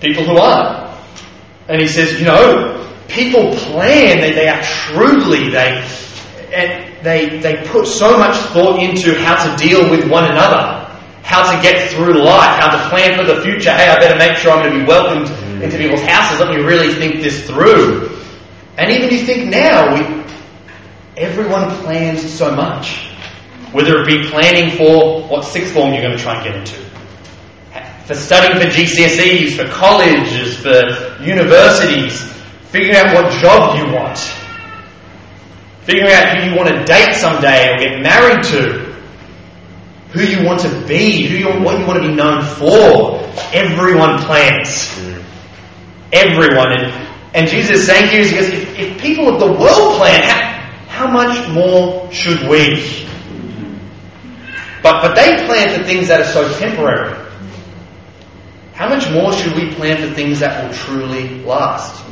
people 0.01 0.25
who 0.25 0.37
aren't. 0.37 0.93
And 1.69 1.81
he 1.81 1.87
says, 1.87 2.19
you 2.19 2.27
know, 2.27 2.93
people 3.07 3.55
plan, 3.55 4.21
they, 4.21 4.33
they 4.33 4.49
act 4.49 4.67
shrewdly, 4.67 5.51
they, 5.51 5.87
they, 7.03 7.39
they 7.39 7.65
put 7.69 7.87
so 7.87 8.19
much 8.19 8.37
thought 8.49 8.83
into 8.83 9.15
how 9.21 9.49
to 9.49 9.57
deal 9.57 9.89
with 9.89 10.11
one 10.11 10.25
another, 10.25 10.78
how 11.29 11.55
to 11.55 11.63
get 11.63 11.91
through 11.91 12.25
life, 12.25 12.59
how 12.59 12.71
to 12.71 12.89
plan 12.89 13.19
for 13.19 13.31
the 13.31 13.43
future. 13.43 13.71
Hey, 13.71 13.91
I 13.91 13.99
better 13.99 14.17
make 14.17 14.39
sure 14.39 14.51
I'm 14.51 14.65
going 14.65 14.73
to 14.73 14.81
be 14.81 14.87
welcomed 14.87 15.29
into 15.63 15.77
people's 15.77 16.01
houses. 16.01 16.41
Let 16.41 16.49
me 16.49 16.63
really 16.65 16.95
think 16.95 17.17
this 17.17 17.47
through. 17.47 18.19
And 18.79 18.91
even 18.91 19.11
you 19.11 19.27
think 19.27 19.51
now, 19.51 19.95
we, 19.95 20.25
everyone 21.19 21.69
plans 21.83 22.33
so 22.33 22.57
much. 22.57 23.11
Whether 23.73 24.01
it 24.01 24.07
be 24.07 24.31
planning 24.31 24.75
for 24.79 25.29
what 25.29 25.45
sixth 25.45 25.75
form 25.75 25.93
you're 25.93 26.01
going 26.01 26.17
to 26.17 26.23
try 26.23 26.37
and 26.37 26.45
get 26.45 26.57
into, 26.57 26.81
for 28.07 28.15
studying 28.15 28.59
for 28.59 28.75
GCSEs, 28.75 29.55
for 29.55 29.71
colleges, 29.71 30.57
for 30.57 31.23
universities, 31.23 32.23
figuring 32.71 32.97
out 32.97 33.15
what 33.15 33.31
job 33.43 33.77
you 33.77 33.93
want, 33.95 34.17
figuring 35.83 36.11
out 36.11 36.39
who 36.39 36.49
you 36.49 36.57
want 36.57 36.71
to 36.71 36.83
date 36.87 37.15
someday 37.15 37.75
or 37.75 37.79
get 37.79 38.01
married 38.01 38.43
to. 38.45 38.88
Who 40.11 40.23
you 40.23 40.45
want 40.45 40.61
to 40.61 40.87
be, 40.87 41.27
who 41.27 41.37
you, 41.37 41.47
what 41.63 41.79
you 41.79 41.87
want 41.87 42.03
to 42.03 42.09
be 42.09 42.15
known 42.15 42.43
for. 42.43 43.21
Everyone 43.53 44.19
plans. 44.21 44.89
Everyone. 46.13 46.73
And, 46.73 47.09
and 47.35 47.49
Jesus 47.49 47.81
is 47.81 47.87
saying 47.87 48.11
here, 48.11 48.25
he 48.25 48.35
goes, 48.35 48.49
if, 48.49 48.79
if 48.79 49.01
people 49.01 49.29
of 49.29 49.39
the 49.39 49.47
world 49.47 49.97
plan, 49.97 50.23
how, 50.23 51.07
how 51.07 51.11
much 51.11 51.49
more 51.51 52.11
should 52.11 52.49
we? 52.49 53.07
But, 54.83 55.03
but 55.03 55.15
they 55.15 55.45
plan 55.47 55.79
for 55.79 55.85
things 55.85 56.09
that 56.09 56.21
are 56.21 56.33
so 56.33 56.59
temporary. 56.59 57.27
How 58.73 58.89
much 58.89 59.11
more 59.11 59.33
should 59.33 59.55
we 59.57 59.75
plan 59.75 59.97
for 60.01 60.15
things 60.15 60.41
that 60.41 60.65
will 60.65 60.73
truly 60.73 61.43
last? 61.45 62.05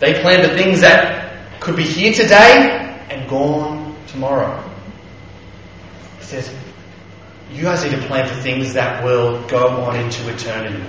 They 0.00 0.20
plan 0.20 0.46
for 0.46 0.56
things 0.56 0.80
that 0.80 1.60
could 1.60 1.76
be 1.76 1.84
here 1.84 2.12
today 2.12 2.98
and 3.10 3.28
gone 3.30 3.96
tomorrow. 4.08 4.69
He 6.20 6.24
says, 6.24 6.54
you 7.52 7.64
guys 7.64 7.82
need 7.82 7.90
to 7.92 8.06
plan 8.06 8.28
for 8.28 8.40
things 8.42 8.74
that 8.74 9.02
will 9.02 9.46
go 9.48 9.66
on 9.82 9.96
into 9.98 10.32
eternity. 10.32 10.84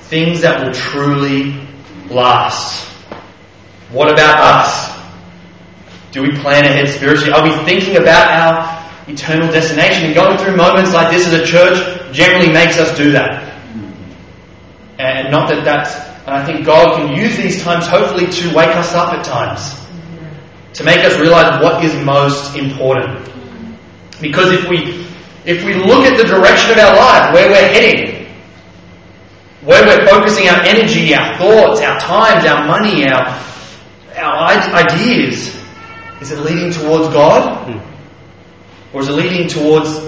Things 0.00 0.42
that 0.42 0.64
will 0.64 0.72
truly 0.72 1.60
last. 2.08 2.86
What 3.90 4.12
about 4.12 4.38
us? 4.38 4.96
Do 6.12 6.22
we 6.22 6.30
plan 6.38 6.64
ahead 6.64 6.88
spiritually? 6.88 7.32
Are 7.32 7.42
we 7.42 7.50
thinking 7.64 7.96
about 7.96 8.30
our 8.30 9.12
eternal 9.12 9.50
destination? 9.50 10.06
And 10.06 10.14
going 10.14 10.38
through 10.38 10.56
moments 10.56 10.94
like 10.94 11.12
this 11.12 11.26
as 11.26 11.32
a 11.32 11.44
church 11.44 12.14
generally 12.14 12.52
makes 12.52 12.78
us 12.78 12.96
do 12.96 13.12
that. 13.12 13.42
And 14.98 15.30
not 15.30 15.48
that 15.50 15.64
that's, 15.64 15.94
and 16.26 16.34
I 16.34 16.46
think 16.46 16.64
God 16.64 16.96
can 16.96 17.16
use 17.16 17.36
these 17.36 17.62
times 17.62 17.86
hopefully 17.86 18.26
to 18.26 18.54
wake 18.54 18.74
us 18.76 18.94
up 18.94 19.12
at 19.12 19.24
times. 19.24 19.74
To 20.74 20.84
make 20.84 20.98
us 20.98 21.18
realize 21.20 21.62
what 21.62 21.84
is 21.84 21.94
most 22.04 22.56
important. 22.56 23.28
Because 24.20 24.52
if 24.52 24.68
we, 24.68 25.06
if 25.44 25.64
we 25.64 25.74
look 25.74 26.04
at 26.06 26.16
the 26.16 26.24
direction 26.24 26.72
of 26.72 26.78
our 26.78 26.96
life, 26.96 27.34
where 27.34 27.48
we're 27.48 27.68
heading, 27.68 28.26
where 29.62 29.84
we're 29.84 30.06
focusing 30.06 30.48
our 30.48 30.60
energy, 30.62 31.14
our 31.14 31.36
thoughts, 31.36 31.80
our 31.80 31.98
times, 31.98 32.46
our 32.46 32.66
money, 32.66 33.08
our, 33.08 33.26
our 34.16 34.48
ideas, 34.74 35.54
is 36.20 36.30
it 36.30 36.38
leading 36.40 36.72
towards 36.72 37.12
God? 37.12 37.70
Hmm. 37.70 38.96
Or 38.96 39.02
is 39.02 39.08
it 39.08 39.12
leading 39.12 39.48
towards 39.48 39.98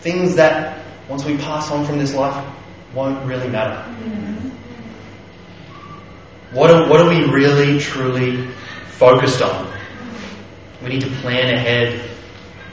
things 0.00 0.36
that, 0.36 0.84
once 1.08 1.24
we 1.24 1.36
pass 1.38 1.70
on 1.70 1.84
from 1.84 1.98
this 1.98 2.14
life, 2.14 2.46
won't 2.94 3.24
really 3.26 3.48
matter? 3.48 3.82
Hmm. 3.82 4.50
What 6.54 6.70
are, 6.70 6.88
what 6.88 7.00
are 7.00 7.08
we 7.08 7.24
really, 7.24 7.80
truly 7.80 8.46
focused 8.86 9.42
on? 9.42 9.72
We 10.82 10.90
need 10.90 11.00
to 11.00 11.10
plan 11.16 11.52
ahead 11.52 12.13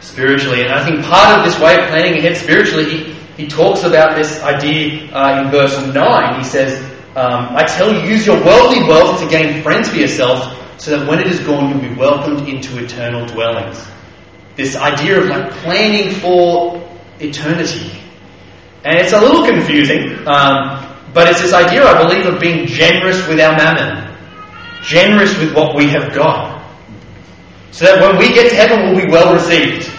spiritually. 0.01 0.61
And 0.63 0.71
I 0.73 0.83
think 0.83 1.03
part 1.05 1.39
of 1.39 1.45
this 1.45 1.59
way 1.59 1.73
of 1.73 1.89
planning 1.89 2.17
ahead 2.17 2.35
spiritually, 2.35 2.85
he, 2.85 3.13
he 3.43 3.47
talks 3.47 3.83
about 3.83 4.15
this 4.17 4.41
idea 4.43 5.11
uh, 5.13 5.43
in 5.43 5.51
verse 5.51 5.77
9. 5.93 6.37
He 6.37 6.43
says, 6.43 6.83
um, 7.15 7.55
I 7.55 7.63
tell 7.63 7.93
you, 7.93 8.09
use 8.09 8.25
your 8.25 8.43
worldly 8.43 8.87
wealth 8.87 9.19
to 9.21 9.29
gain 9.29 9.63
friends 9.63 9.89
for 9.89 9.97
yourselves 9.97 10.57
so 10.77 10.97
that 10.97 11.07
when 11.07 11.19
it 11.19 11.27
is 11.27 11.39
gone, 11.41 11.69
you'll 11.69 11.89
be 11.89 11.95
welcomed 11.95 12.47
into 12.47 12.83
eternal 12.83 13.25
dwellings. 13.27 13.85
This 14.55 14.75
idea 14.75 15.21
of 15.21 15.27
like 15.27 15.51
planning 15.63 16.13
for 16.15 16.81
eternity. 17.19 17.91
And 18.83 18.97
it's 18.97 19.13
a 19.13 19.19
little 19.19 19.45
confusing, 19.45 20.27
um, 20.27 20.87
but 21.13 21.27
it's 21.29 21.41
this 21.41 21.53
idea, 21.53 21.85
I 21.85 22.01
believe, 22.01 22.25
of 22.25 22.39
being 22.39 22.65
generous 22.65 23.27
with 23.27 23.39
our 23.39 23.55
mammon, 23.55 24.17
generous 24.83 25.37
with 25.37 25.53
what 25.53 25.75
we 25.75 25.87
have 25.89 26.13
got. 26.15 26.50
So 27.71 27.85
that 27.85 28.01
when 28.01 28.17
we 28.17 28.33
get 28.33 28.49
to 28.49 28.55
heaven, 28.55 28.93
we'll 28.93 29.05
be 29.05 29.11
well 29.11 29.33
received. 29.33 29.89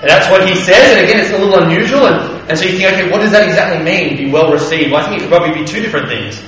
And 0.00 0.10
that's 0.10 0.30
what 0.30 0.48
he 0.48 0.54
says, 0.56 0.96
and 0.96 1.06
again, 1.06 1.20
it's 1.20 1.30
a 1.30 1.38
little 1.38 1.62
unusual, 1.62 2.06
and, 2.06 2.50
and 2.50 2.58
so 2.58 2.64
you 2.64 2.76
think, 2.76 2.92
okay, 2.92 3.10
what 3.10 3.20
does 3.20 3.30
that 3.30 3.46
exactly 3.46 3.84
mean, 3.84 4.16
be 4.16 4.32
well 4.32 4.50
received? 4.50 4.90
Well, 4.90 5.00
I 5.00 5.08
think 5.08 5.18
it 5.18 5.20
could 5.20 5.30
probably 5.30 5.62
be 5.62 5.64
two 5.64 5.80
different 5.80 6.08
things. 6.08 6.42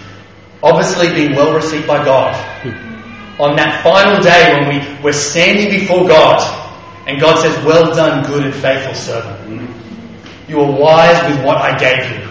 Obviously, 0.60 1.14
being 1.14 1.36
well 1.36 1.54
received 1.54 1.86
by 1.86 2.04
God 2.04 2.34
on 3.38 3.56
that 3.56 3.82
final 3.82 4.22
day 4.22 4.54
when 4.54 4.68
we, 4.68 5.02
we're 5.02 5.12
standing 5.12 5.70
before 5.70 6.06
God 6.06 6.38
and 7.06 7.20
God 7.20 7.40
says, 7.40 7.64
Well 7.64 7.94
done, 7.94 8.24
good 8.24 8.44
and 8.44 8.54
faithful 8.54 8.94
servant. 8.94 9.70
You 10.48 10.60
are 10.60 10.70
wise 10.70 11.30
with 11.30 11.44
what 11.44 11.58
I 11.58 11.76
gave 11.78 12.10
you. 12.10 12.28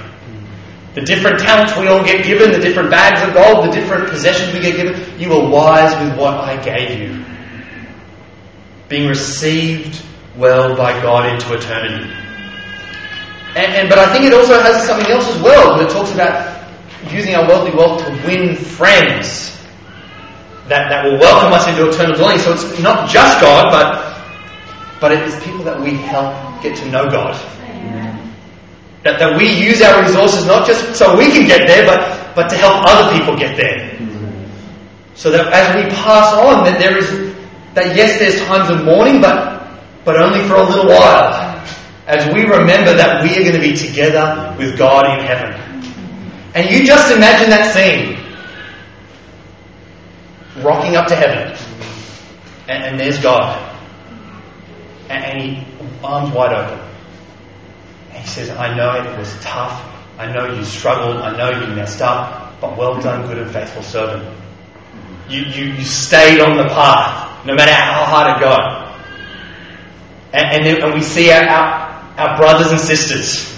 The 0.95 1.01
different 1.01 1.39
talents 1.39 1.75
we 1.77 1.88
all 1.88 2.03
get 2.03 2.23
given, 2.23 2.51
the 2.51 2.59
different 2.59 2.91
bags 2.91 3.21
of 3.27 3.33
gold, 3.33 3.65
the 3.65 3.71
different 3.71 4.09
possessions 4.09 4.53
we 4.53 4.59
get 4.59 4.75
given, 4.75 5.19
you 5.19 5.33
are 5.33 5.50
wise 5.50 5.91
with 6.01 6.17
what 6.17 6.35
I 6.35 6.62
gave 6.63 7.00
you. 7.00 7.25
Being 8.89 9.07
received 9.07 10.03
well 10.37 10.75
by 10.75 10.99
God 11.01 11.33
into 11.33 11.53
eternity. 11.53 12.11
And, 13.55 13.71
and, 13.73 13.89
but 13.89 13.99
I 13.99 14.11
think 14.11 14.25
it 14.25 14.33
also 14.33 14.59
has 14.59 14.85
something 14.85 15.11
else 15.11 15.27
as 15.27 15.41
well. 15.41 15.79
It 15.79 15.89
talks 15.89 16.11
about 16.11 16.67
using 17.11 17.35
our 17.35 17.47
worldly 17.47 17.75
wealth 17.75 18.03
to 18.03 18.11
win 18.25 18.55
friends 18.55 19.53
that, 20.67 20.89
that 20.89 21.05
will 21.05 21.19
welcome 21.19 21.53
us 21.53 21.67
into 21.67 21.89
eternal 21.89 22.15
dwelling. 22.15 22.39
So 22.39 22.53
it's 22.53 22.79
not 22.79 23.09
just 23.09 23.41
God, 23.41 23.69
but, 23.69 24.99
but 24.99 25.11
it 25.11 25.21
is 25.27 25.35
people 25.43 25.63
that 25.65 25.79
we 25.79 25.91
help 25.91 26.33
get 26.63 26.77
to 26.77 26.85
know 26.89 27.09
God. 27.09 27.35
That, 29.03 29.19
that 29.19 29.37
we 29.37 29.51
use 29.51 29.81
our 29.81 30.01
resources 30.01 30.47
not 30.47 30.65
just 30.65 30.95
so 30.95 31.17
we 31.17 31.29
can 31.29 31.45
get 31.45 31.67
there, 31.67 31.85
but, 31.85 32.33
but 32.35 32.47
to 32.49 32.55
help 32.55 32.85
other 32.87 33.17
people 33.17 33.37
get 33.37 33.57
there. 33.57 33.99
So 35.13 35.29
that 35.29 35.51
as 35.51 35.75
we 35.75 35.89
pass 35.91 36.33
on, 36.33 36.63
that 36.63 36.79
there 36.79 36.97
is, 36.97 37.32
that 37.73 37.95
yes, 37.95 38.19
there's 38.19 38.41
times 38.47 38.69
of 38.69 38.85
mourning, 38.85 39.21
but, 39.21 39.79
but 40.05 40.21
only 40.21 40.47
for 40.47 40.55
a 40.55 40.63
little 40.63 40.87
while. 40.87 41.41
As 42.05 42.33
we 42.33 42.41
remember 42.43 42.93
that 42.93 43.23
we 43.23 43.31
are 43.31 43.41
going 43.41 43.53
to 43.53 43.59
be 43.59 43.73
together 43.73 44.55
with 44.57 44.77
God 44.77 45.05
in 45.17 45.25
heaven. 45.25 45.53
And 46.53 46.69
you 46.69 46.85
just 46.85 47.15
imagine 47.15 47.49
that 47.49 47.73
scene 47.73 48.19
rocking 50.63 50.95
up 50.95 51.07
to 51.07 51.15
heaven. 51.15 51.57
And, 52.67 52.83
and 52.83 52.99
there's 52.99 53.19
God. 53.19 53.57
And, 55.09 55.23
and 55.25 55.41
he, 55.41 55.65
arms 56.03 56.33
wide 56.33 56.53
open. 56.53 56.79
And 58.09 58.17
he 58.17 58.27
says, 58.27 58.49
I 58.49 58.75
know 58.75 59.01
it 59.01 59.17
was 59.17 59.33
tough. 59.41 59.89
I 60.17 60.31
know 60.31 60.53
you 60.53 60.63
struggled. 60.63 61.17
I 61.17 61.35
know 61.35 61.49
you 61.49 61.73
messed 61.73 62.01
up. 62.01 62.59
But 62.61 62.77
well 62.77 63.01
done, 63.01 63.27
good 63.27 63.39
and 63.39 63.51
faithful 63.51 63.81
servant. 63.81 64.42
You, 65.29 65.41
you, 65.41 65.73
you 65.73 65.83
stayed 65.83 66.39
on 66.39 66.57
the 66.57 66.65
path, 66.65 67.45
no 67.45 67.55
matter 67.55 67.71
how 67.71 68.05
hard 68.05 68.37
it 68.37 68.39
got. 68.39 68.99
And, 70.33 70.45
and, 70.45 70.65
then, 70.65 70.83
and 70.83 70.93
we 70.93 71.01
see 71.01 71.31
our, 71.31 71.43
our, 71.43 72.17
our 72.17 72.37
brothers 72.37 72.71
and 72.71 72.79
sisters, 72.79 73.49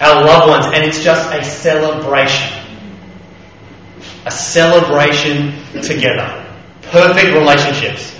our 0.00 0.24
loved 0.24 0.48
ones, 0.48 0.66
and 0.66 0.84
it's 0.84 1.02
just 1.02 1.32
a 1.32 1.44
celebration 1.44 2.64
a 4.26 4.30
celebration 4.30 5.52
together. 5.82 6.46
Perfect 6.82 7.34
relationships. 7.34 8.14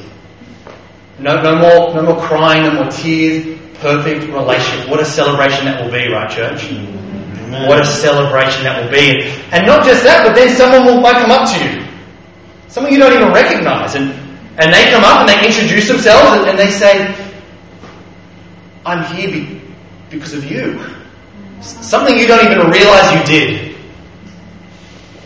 No, 1.19 1.41
no 1.43 1.57
more, 1.57 1.95
no 1.95 2.03
more 2.03 2.23
crying, 2.23 2.65
no 2.65 2.73
more 2.73 2.91
tears. 2.91 3.59
Perfect 3.79 4.25
relationship. 4.33 4.89
What 4.89 5.01
a 5.01 5.05
celebration 5.05 5.67
that 5.67 5.83
will 5.83 5.91
be, 5.91 6.09
right, 6.09 6.31
church? 6.31 6.71
What 7.69 7.81
a 7.81 7.87
celebration 7.87 8.65
that 8.65 8.83
will 8.83 8.91
be. 8.91 9.23
And 9.53 9.67
not 9.67 9.85
just 9.85 10.05
that, 10.05 10.27
but 10.27 10.35
then 10.35 10.55
someone 10.57 10.85
will 10.87 11.01
might 11.01 11.21
come 11.21 11.31
up 11.31 11.49
to 11.53 11.65
you. 11.65 11.74
Someone 12.75 12.93
you 12.93 12.99
don't 12.99 13.13
even 13.13 13.33
recognize. 13.33 13.95
And, 13.95 14.11
and 14.59 14.75
they 14.75 14.91
come 14.91 15.05
up 15.05 15.21
and 15.21 15.29
they 15.29 15.47
introduce 15.47 15.87
themselves 15.87 16.41
and, 16.41 16.51
and 16.51 16.59
they 16.59 16.73
say, 16.73 17.15
I'm 18.85 19.05
here 19.15 19.31
be, 19.31 19.61
because 20.11 20.35
of 20.35 20.51
you. 20.51 20.85
Something 21.63 22.19
you 22.19 22.27
don't 22.27 22.45
even 22.45 22.69
realize 22.73 23.15
you 23.15 23.25
did. 23.25 23.77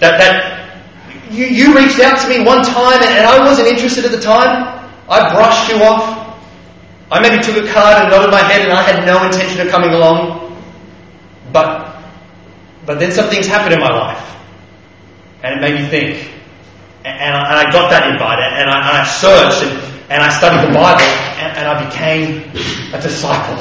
That, 0.00 0.18
that 0.18 1.32
you, 1.32 1.46
you 1.46 1.74
reached 1.74 1.98
out 2.00 2.20
to 2.20 2.28
me 2.28 2.44
one 2.44 2.62
time 2.62 3.00
and, 3.00 3.16
and 3.16 3.26
I 3.26 3.42
wasn't 3.42 3.68
interested 3.68 4.04
at 4.04 4.10
the 4.10 4.20
time. 4.20 4.86
I 5.08 5.32
brushed 5.32 5.70
you 5.70 5.82
off. 5.82 6.38
I 7.10 7.18
maybe 7.18 7.42
took 7.42 7.56
a 7.56 7.72
card 7.72 8.02
and 8.02 8.10
nodded 8.10 8.30
my 8.30 8.42
head 8.42 8.60
and 8.60 8.72
I 8.74 8.82
had 8.82 9.06
no 9.06 9.24
intention 9.24 9.62
of 9.62 9.68
coming 9.68 9.94
along. 9.94 10.54
But, 11.50 11.98
but 12.84 12.98
then 12.98 13.10
some 13.10 13.30
things 13.30 13.46
happened 13.46 13.72
in 13.72 13.80
my 13.80 13.88
life. 13.88 14.36
And 15.42 15.54
it 15.54 15.60
made 15.62 15.80
me 15.80 15.88
think. 15.88 16.37
And, 17.04 17.36
I, 17.36 17.50
and 17.50 17.68
I, 17.68 17.72
got 17.72 17.90
that 17.90 18.10
invite 18.10 18.38
and 18.40 18.68
I, 18.68 18.88
and 18.88 18.98
I 18.98 19.04
searched 19.04 19.62
and, 19.62 20.10
and, 20.10 20.22
I 20.22 20.28
studied 20.30 20.68
the 20.68 20.74
Bible 20.74 21.00
and, 21.02 21.56
and 21.58 21.68
I 21.68 21.88
became 21.88 22.50
a 22.92 23.00
disciple. 23.00 23.56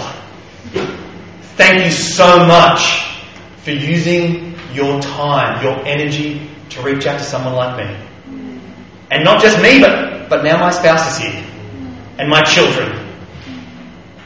Thank 1.55 1.85
you 1.85 1.91
so 1.91 2.45
much 2.45 3.05
for 3.63 3.71
using 3.71 4.55
your 4.73 5.01
time, 5.01 5.63
your 5.63 5.85
energy, 5.85 6.49
to 6.69 6.81
reach 6.81 7.05
out 7.05 7.19
to 7.19 7.23
someone 7.23 7.53
like 7.53 7.77
me. 7.77 8.07
And 9.09 9.23
not 9.23 9.41
just 9.41 9.61
me, 9.61 9.81
but, 9.81 10.29
but 10.29 10.43
now 10.43 10.59
my 10.59 10.71
spouse 10.71 11.11
is 11.11 11.17
here. 11.25 11.43
And 12.17 12.29
my 12.29 12.41
children. 12.43 12.89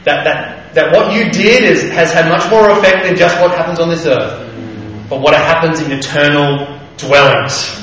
That, 0.04 0.24
that, 0.24 0.74
that 0.74 0.92
what 0.92 1.12
you 1.12 1.30
did 1.30 1.64
is, 1.64 1.90
has 1.90 2.12
had 2.12 2.28
much 2.28 2.50
more 2.50 2.70
effect 2.70 3.04
than 3.04 3.16
just 3.16 3.40
what 3.40 3.50
happens 3.52 3.78
on 3.78 3.88
this 3.88 4.06
earth. 4.06 4.48
But 5.08 5.20
what 5.20 5.34
happens 5.34 5.80
in 5.80 5.92
eternal 5.92 6.80
dwellings. 6.96 7.81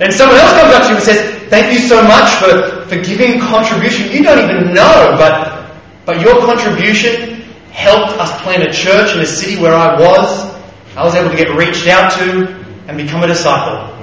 Then 0.00 0.12
someone 0.12 0.38
else 0.38 0.58
comes 0.58 0.74
up 0.74 0.82
to 0.84 0.88
you 0.88 0.94
and 0.94 1.04
says, 1.04 1.48
Thank 1.50 1.74
you 1.74 1.86
so 1.86 2.02
much 2.02 2.32
for, 2.36 2.86
for 2.86 3.04
giving 3.04 3.38
contribution 3.38 4.10
you 4.10 4.22
don't 4.22 4.38
even 4.48 4.72
know, 4.72 5.14
but, 5.18 5.76
but 6.06 6.22
your 6.22 6.40
contribution 6.40 7.42
helped 7.70 8.18
us 8.18 8.40
plant 8.40 8.62
a 8.62 8.72
church 8.72 9.14
in 9.14 9.20
a 9.20 9.26
city 9.26 9.60
where 9.60 9.74
I 9.74 10.00
was. 10.00 10.54
I 10.96 11.04
was 11.04 11.14
able 11.14 11.28
to 11.28 11.36
get 11.36 11.54
reached 11.54 11.86
out 11.86 12.12
to 12.12 12.46
and 12.88 12.96
become 12.96 13.22
a 13.22 13.26
disciple. 13.26 13.94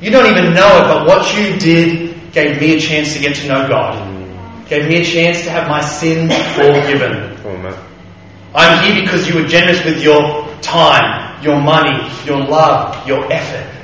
You 0.00 0.12
don't 0.12 0.30
even 0.30 0.54
know 0.54 0.78
it, 0.78 0.82
but 0.82 1.06
what 1.08 1.34
you 1.36 1.58
did 1.58 2.32
gave 2.32 2.60
me 2.60 2.76
a 2.76 2.80
chance 2.80 3.14
to 3.14 3.18
get 3.18 3.34
to 3.36 3.48
know 3.48 3.68
God. 3.68 4.68
Gave 4.68 4.88
me 4.88 5.02
a 5.02 5.04
chance 5.04 5.42
to 5.42 5.50
have 5.50 5.68
my 5.68 5.80
sins 5.80 6.32
forgiven. 6.54 7.36
I'm 8.54 8.84
here 8.84 9.02
because 9.02 9.26
you 9.26 9.42
were 9.42 9.48
generous 9.48 9.84
with 9.84 10.02
your 10.02 10.46
time, 10.62 11.42
your 11.42 11.60
money, 11.60 12.08
your 12.24 12.38
love, 12.38 13.08
your 13.08 13.30
effort. 13.32 13.81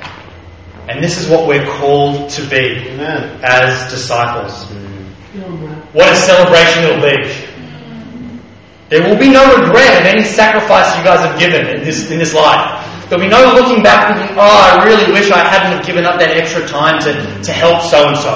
And 0.89 1.03
this 1.03 1.21
is 1.21 1.29
what 1.29 1.47
we're 1.47 1.67
called 1.77 2.31
to 2.31 2.41
be 2.49 2.89
Amen. 2.89 3.41
as 3.43 3.91
disciples. 3.91 4.65
Mm-hmm. 4.65 5.95
What 5.95 6.11
a 6.11 6.15
celebration 6.15 6.83
it'll 6.83 7.05
be. 7.05 7.29
There 8.89 9.07
will 9.07 9.19
be 9.19 9.29
no 9.29 9.45
regret 9.61 10.01
of 10.01 10.07
any 10.07 10.23
sacrifice 10.23 10.97
you 10.97 11.03
guys 11.03 11.19
have 11.19 11.37
given 11.37 11.67
in 11.67 11.85
this, 11.85 12.09
in 12.09 12.17
this 12.17 12.33
life. 12.33 13.07
There'll 13.07 13.23
be 13.23 13.29
no 13.29 13.53
looking 13.53 13.83
back 13.83 14.17
thinking, 14.17 14.35
oh, 14.35 14.41
I 14.41 14.83
really 14.83 15.13
wish 15.13 15.29
I 15.29 15.47
hadn't 15.47 15.77
have 15.77 15.85
given 15.85 16.05
up 16.05 16.17
that 16.19 16.35
extra 16.35 16.65
time 16.67 16.99
to, 17.03 17.43
to 17.43 17.51
help 17.51 17.83
so 17.83 18.07
and 18.07 18.17
so. 18.17 18.33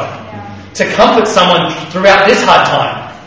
To 0.85 0.93
comfort 0.93 1.27
someone 1.27 1.71
throughout 1.89 2.27
this 2.27 2.43
hard 2.43 2.67
time. 2.67 3.17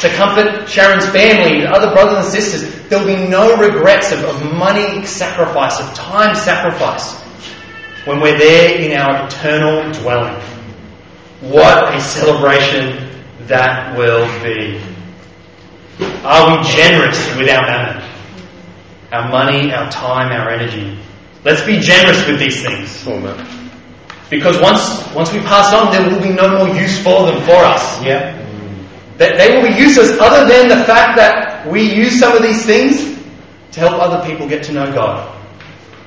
To 0.00 0.08
comfort 0.16 0.66
Sharon's 0.66 1.06
family, 1.10 1.66
other 1.66 1.92
brothers 1.92 2.24
and 2.24 2.32
sisters. 2.32 2.88
There'll 2.88 3.04
be 3.06 3.28
no 3.28 3.54
regrets 3.58 4.12
of, 4.12 4.24
of 4.24 4.54
money 4.54 5.04
sacrifice, 5.04 5.78
of 5.78 5.92
time 5.92 6.34
sacrifice 6.34 7.21
when 8.04 8.20
we're 8.20 8.38
there 8.38 8.80
in 8.80 8.98
our 8.98 9.26
eternal 9.26 9.92
dwelling. 10.00 10.40
What 11.40 11.94
a 11.94 12.00
celebration 12.00 13.08
that 13.46 13.96
will 13.96 14.26
be. 14.42 14.80
Are 16.24 16.56
we 16.56 16.64
generous 16.68 17.18
with 17.36 17.48
our 17.48 17.62
mammon? 17.62 18.02
Our 19.12 19.28
money, 19.28 19.72
our 19.72 19.90
time, 19.90 20.32
our 20.32 20.50
energy. 20.50 20.98
Let's 21.44 21.64
be 21.64 21.80
generous 21.80 22.26
with 22.26 22.38
these 22.38 22.62
things. 22.62 23.04
Oh, 23.06 23.18
because 24.30 24.58
once, 24.60 24.80
once 25.14 25.32
we 25.32 25.40
pass 25.40 25.74
on, 25.74 25.92
there 25.92 26.08
will 26.08 26.22
be 26.22 26.32
no 26.32 26.56
more 26.56 26.74
use 26.74 27.02
for 27.02 27.26
them 27.26 27.42
for 27.42 27.56
us. 27.56 28.02
Yeah. 28.02 28.38
That 29.18 29.36
they 29.36 29.54
will 29.54 29.68
be 29.68 29.74
useless 29.74 30.18
other 30.18 30.48
than 30.48 30.68
the 30.68 30.84
fact 30.84 31.16
that 31.18 31.68
we 31.68 31.82
use 31.82 32.18
some 32.18 32.34
of 32.34 32.42
these 32.42 32.64
things 32.64 33.18
to 33.72 33.80
help 33.80 34.00
other 34.00 34.26
people 34.26 34.48
get 34.48 34.62
to 34.64 34.72
know 34.72 34.90
God. 34.90 35.41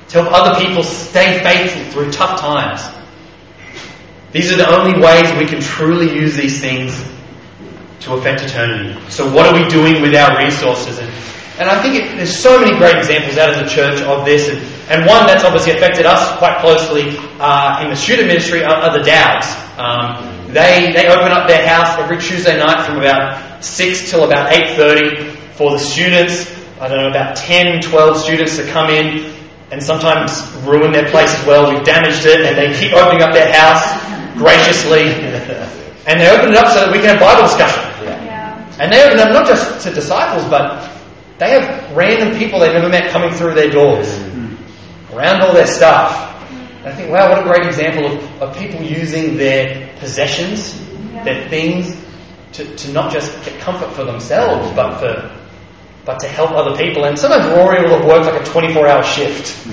To 0.08 0.22
help 0.22 0.32
other 0.32 0.64
people 0.64 0.82
stay 0.82 1.40
faithful 1.42 1.82
through 1.92 2.12
tough 2.12 2.40
times. 2.40 2.80
These 4.32 4.52
are 4.52 4.56
the 4.56 4.68
only 4.68 5.00
ways 5.00 5.32
we 5.38 5.46
can 5.46 5.60
truly 5.60 6.14
use 6.14 6.36
these 6.36 6.60
things 6.60 6.92
to 8.00 8.14
affect 8.14 8.42
eternity. 8.42 9.00
So 9.10 9.32
what 9.32 9.46
are 9.46 9.54
we 9.54 9.68
doing 9.68 10.02
with 10.02 10.14
our 10.14 10.38
resources? 10.38 10.98
And, 10.98 11.10
and 11.58 11.70
I 11.70 11.82
think 11.82 11.94
it, 11.96 12.16
there's 12.16 12.36
so 12.36 12.60
many 12.60 12.76
great 12.78 12.96
examples 12.96 13.36
out 13.38 13.50
of 13.50 13.64
the 13.64 13.68
church 13.68 14.00
of 14.02 14.24
this. 14.24 14.48
And, 14.48 14.58
and 14.90 15.06
one 15.06 15.26
that's 15.26 15.42
obviously 15.42 15.72
affected 15.72 16.06
us 16.06 16.36
quite 16.38 16.60
closely 16.60 17.16
uh, 17.40 17.80
in 17.82 17.90
the 17.90 17.96
student 17.96 18.28
ministry 18.28 18.62
are, 18.62 18.74
are 18.74 18.98
the 18.98 19.04
Dowds. 19.04 19.46
Um, 19.78 20.52
they, 20.52 20.92
they 20.92 21.08
open 21.08 21.32
up 21.32 21.48
their 21.48 21.66
house 21.66 21.98
every 21.98 22.18
Tuesday 22.18 22.56
night 22.58 22.86
from 22.86 22.98
about 22.98 23.64
6 23.64 24.10
till 24.10 24.24
about 24.24 24.52
8.30 24.52 25.34
for 25.54 25.72
the 25.72 25.78
students. 25.78 26.54
I 26.78 26.88
don't 26.88 26.98
know, 26.98 27.08
about 27.08 27.36
10, 27.36 27.80
12 27.80 28.18
students 28.18 28.56
to 28.58 28.66
come 28.66 28.90
in 28.90 29.34
and 29.70 29.82
sometimes 29.82 30.42
ruin 30.64 30.92
their 30.92 31.08
place 31.10 31.34
as 31.34 31.46
well. 31.46 31.72
We've 31.72 31.84
damaged 31.84 32.24
it 32.26 32.40
and 32.40 32.56
they 32.56 32.78
keep 32.78 32.92
opening 32.92 33.22
up 33.22 33.32
their 33.32 33.52
house 33.52 33.82
graciously. 34.36 35.72
And 36.06 36.20
they 36.20 36.30
open 36.30 36.50
it 36.50 36.56
up 36.56 36.68
so 36.68 36.86
that 36.86 36.92
we 36.92 36.98
can 36.98 37.16
have 37.16 37.18
Bible 37.18 37.48
discussion. 37.48 37.82
And 38.78 38.92
they 38.92 39.02
open 39.04 39.18
up 39.18 39.32
not 39.32 39.46
just 39.46 39.82
to 39.82 39.92
disciples, 39.92 40.48
but 40.48 40.88
they 41.38 41.50
have 41.50 41.96
random 41.96 42.38
people 42.38 42.60
they've 42.60 42.72
never 42.72 42.88
met 42.88 43.10
coming 43.10 43.32
through 43.32 43.54
their 43.54 43.70
doors, 43.70 44.08
around 45.12 45.40
all 45.42 45.52
their 45.52 45.66
stuff. 45.66 46.12
And 46.80 46.88
I 46.88 46.94
think, 46.94 47.10
wow, 47.10 47.30
what 47.30 47.40
a 47.40 47.42
great 47.42 47.66
example 47.66 48.06
of, 48.06 48.42
of 48.42 48.56
people 48.56 48.82
using 48.82 49.36
their 49.36 49.92
possessions, 49.98 50.78
their 51.24 51.48
things, 51.48 51.96
to, 52.52 52.76
to 52.76 52.92
not 52.92 53.12
just 53.12 53.32
get 53.44 53.58
comfort 53.60 53.92
for 53.92 54.04
themselves, 54.04 54.70
but 54.76 54.98
for 54.98 55.35
but 56.06 56.20
to 56.20 56.28
help 56.28 56.52
other 56.52 56.76
people. 56.78 57.04
And 57.04 57.18
sometimes 57.18 57.52
Rory 57.52 57.82
will 57.82 57.98
have 57.98 58.06
worked 58.06 58.26
like 58.26 58.40
a 58.40 58.44
24 58.44 58.86
hour 58.86 59.02
shift. 59.02 59.66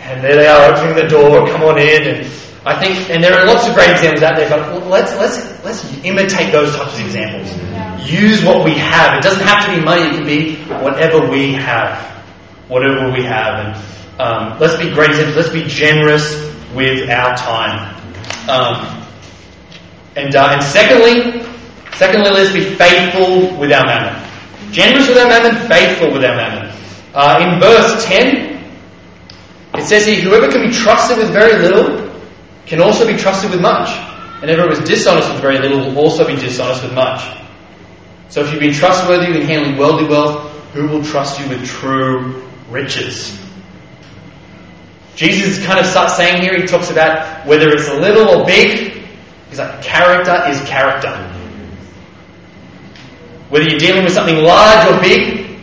And 0.00 0.22
there 0.22 0.36
they 0.36 0.46
are 0.46 0.72
opening 0.72 0.94
the 0.94 1.08
door, 1.08 1.48
come 1.48 1.62
on 1.62 1.78
in. 1.78 2.02
And 2.02 2.32
I 2.64 2.78
think, 2.78 3.10
and 3.10 3.24
there 3.24 3.32
are 3.32 3.46
lots 3.46 3.66
of 3.66 3.74
great 3.74 3.90
examples 3.90 4.22
out 4.22 4.36
there, 4.36 4.48
but 4.50 4.86
let's, 4.86 5.16
let's, 5.16 5.64
let's 5.64 6.04
imitate 6.04 6.52
those 6.52 6.76
types 6.76 6.94
of 6.94 7.00
examples. 7.00 7.50
Use 8.08 8.44
what 8.44 8.64
we 8.64 8.74
have. 8.74 9.18
It 9.18 9.22
doesn't 9.22 9.44
have 9.44 9.64
to 9.66 9.76
be 9.76 9.84
money, 9.84 10.02
it 10.02 10.14
can 10.14 10.26
be 10.26 10.56
whatever 10.84 11.28
we 11.28 11.54
have. 11.54 11.98
Whatever 12.68 13.10
we 13.10 13.22
have. 13.24 13.66
And 13.66 14.20
um, 14.20 14.58
let's 14.60 14.76
be 14.76 14.92
great 14.92 15.10
examples. 15.10 15.36
Let's 15.36 15.50
be 15.50 15.64
generous 15.64 16.34
with 16.74 17.08
our 17.08 17.36
time. 17.36 17.94
Um, 18.48 19.08
and, 20.16 20.34
uh, 20.34 20.48
and 20.52 20.62
secondly, 20.62 21.46
secondly, 21.94 22.30
let's 22.30 22.52
be 22.52 22.62
faithful 22.62 23.58
with 23.58 23.72
our 23.72 23.86
mammon. 23.86 24.25
Generous 24.76 25.08
with 25.08 25.16
our 25.16 25.26
mammon, 25.26 25.68
faithful 25.68 26.12
with 26.12 26.22
our 26.22 26.36
mammon. 26.36 26.70
Uh, 27.14 27.38
in 27.40 27.58
verse 27.58 28.04
10, 28.04 28.62
it 29.74 29.84
says 29.86 30.04
here, 30.04 30.20
whoever 30.20 30.52
can 30.52 30.68
be 30.68 30.70
trusted 30.70 31.16
with 31.16 31.30
very 31.30 31.62
little 31.62 32.14
can 32.66 32.82
also 32.82 33.06
be 33.06 33.16
trusted 33.16 33.52
with 33.52 33.62
much. 33.62 33.88
And 34.42 34.50
whoever 34.50 34.70
is 34.72 34.80
dishonest 34.80 35.32
with 35.32 35.40
very 35.40 35.60
little 35.60 35.78
will 35.78 35.98
also 35.98 36.26
be 36.26 36.36
dishonest 36.36 36.82
with 36.82 36.92
much. 36.92 37.24
So 38.28 38.42
if 38.42 38.50
you've 38.50 38.60
been 38.60 38.74
trustworthy 38.74 39.34
in 39.34 39.46
handling 39.46 39.78
worldly 39.78 40.08
wealth, 40.08 40.52
who 40.74 40.88
will 40.88 41.02
trust 41.02 41.40
you 41.40 41.48
with 41.48 41.66
true 41.66 42.46
riches? 42.68 43.40
Jesus 45.14 45.64
kind 45.64 45.80
of 45.80 45.86
starts 45.86 46.18
saying 46.18 46.42
here, 46.42 46.54
he 46.60 46.66
talks 46.66 46.90
about 46.90 47.46
whether 47.46 47.70
it's 47.70 47.88
a 47.88 47.98
little 47.98 48.28
or 48.28 48.44
big, 48.44 49.02
he's 49.48 49.58
like, 49.58 49.80
character 49.80 50.50
is 50.50 50.60
character. 50.68 51.25
Whether 53.48 53.68
you're 53.68 53.78
dealing 53.78 54.04
with 54.04 54.12
something 54.12 54.36
large 54.42 54.88
or 54.90 55.00
big, 55.00 55.58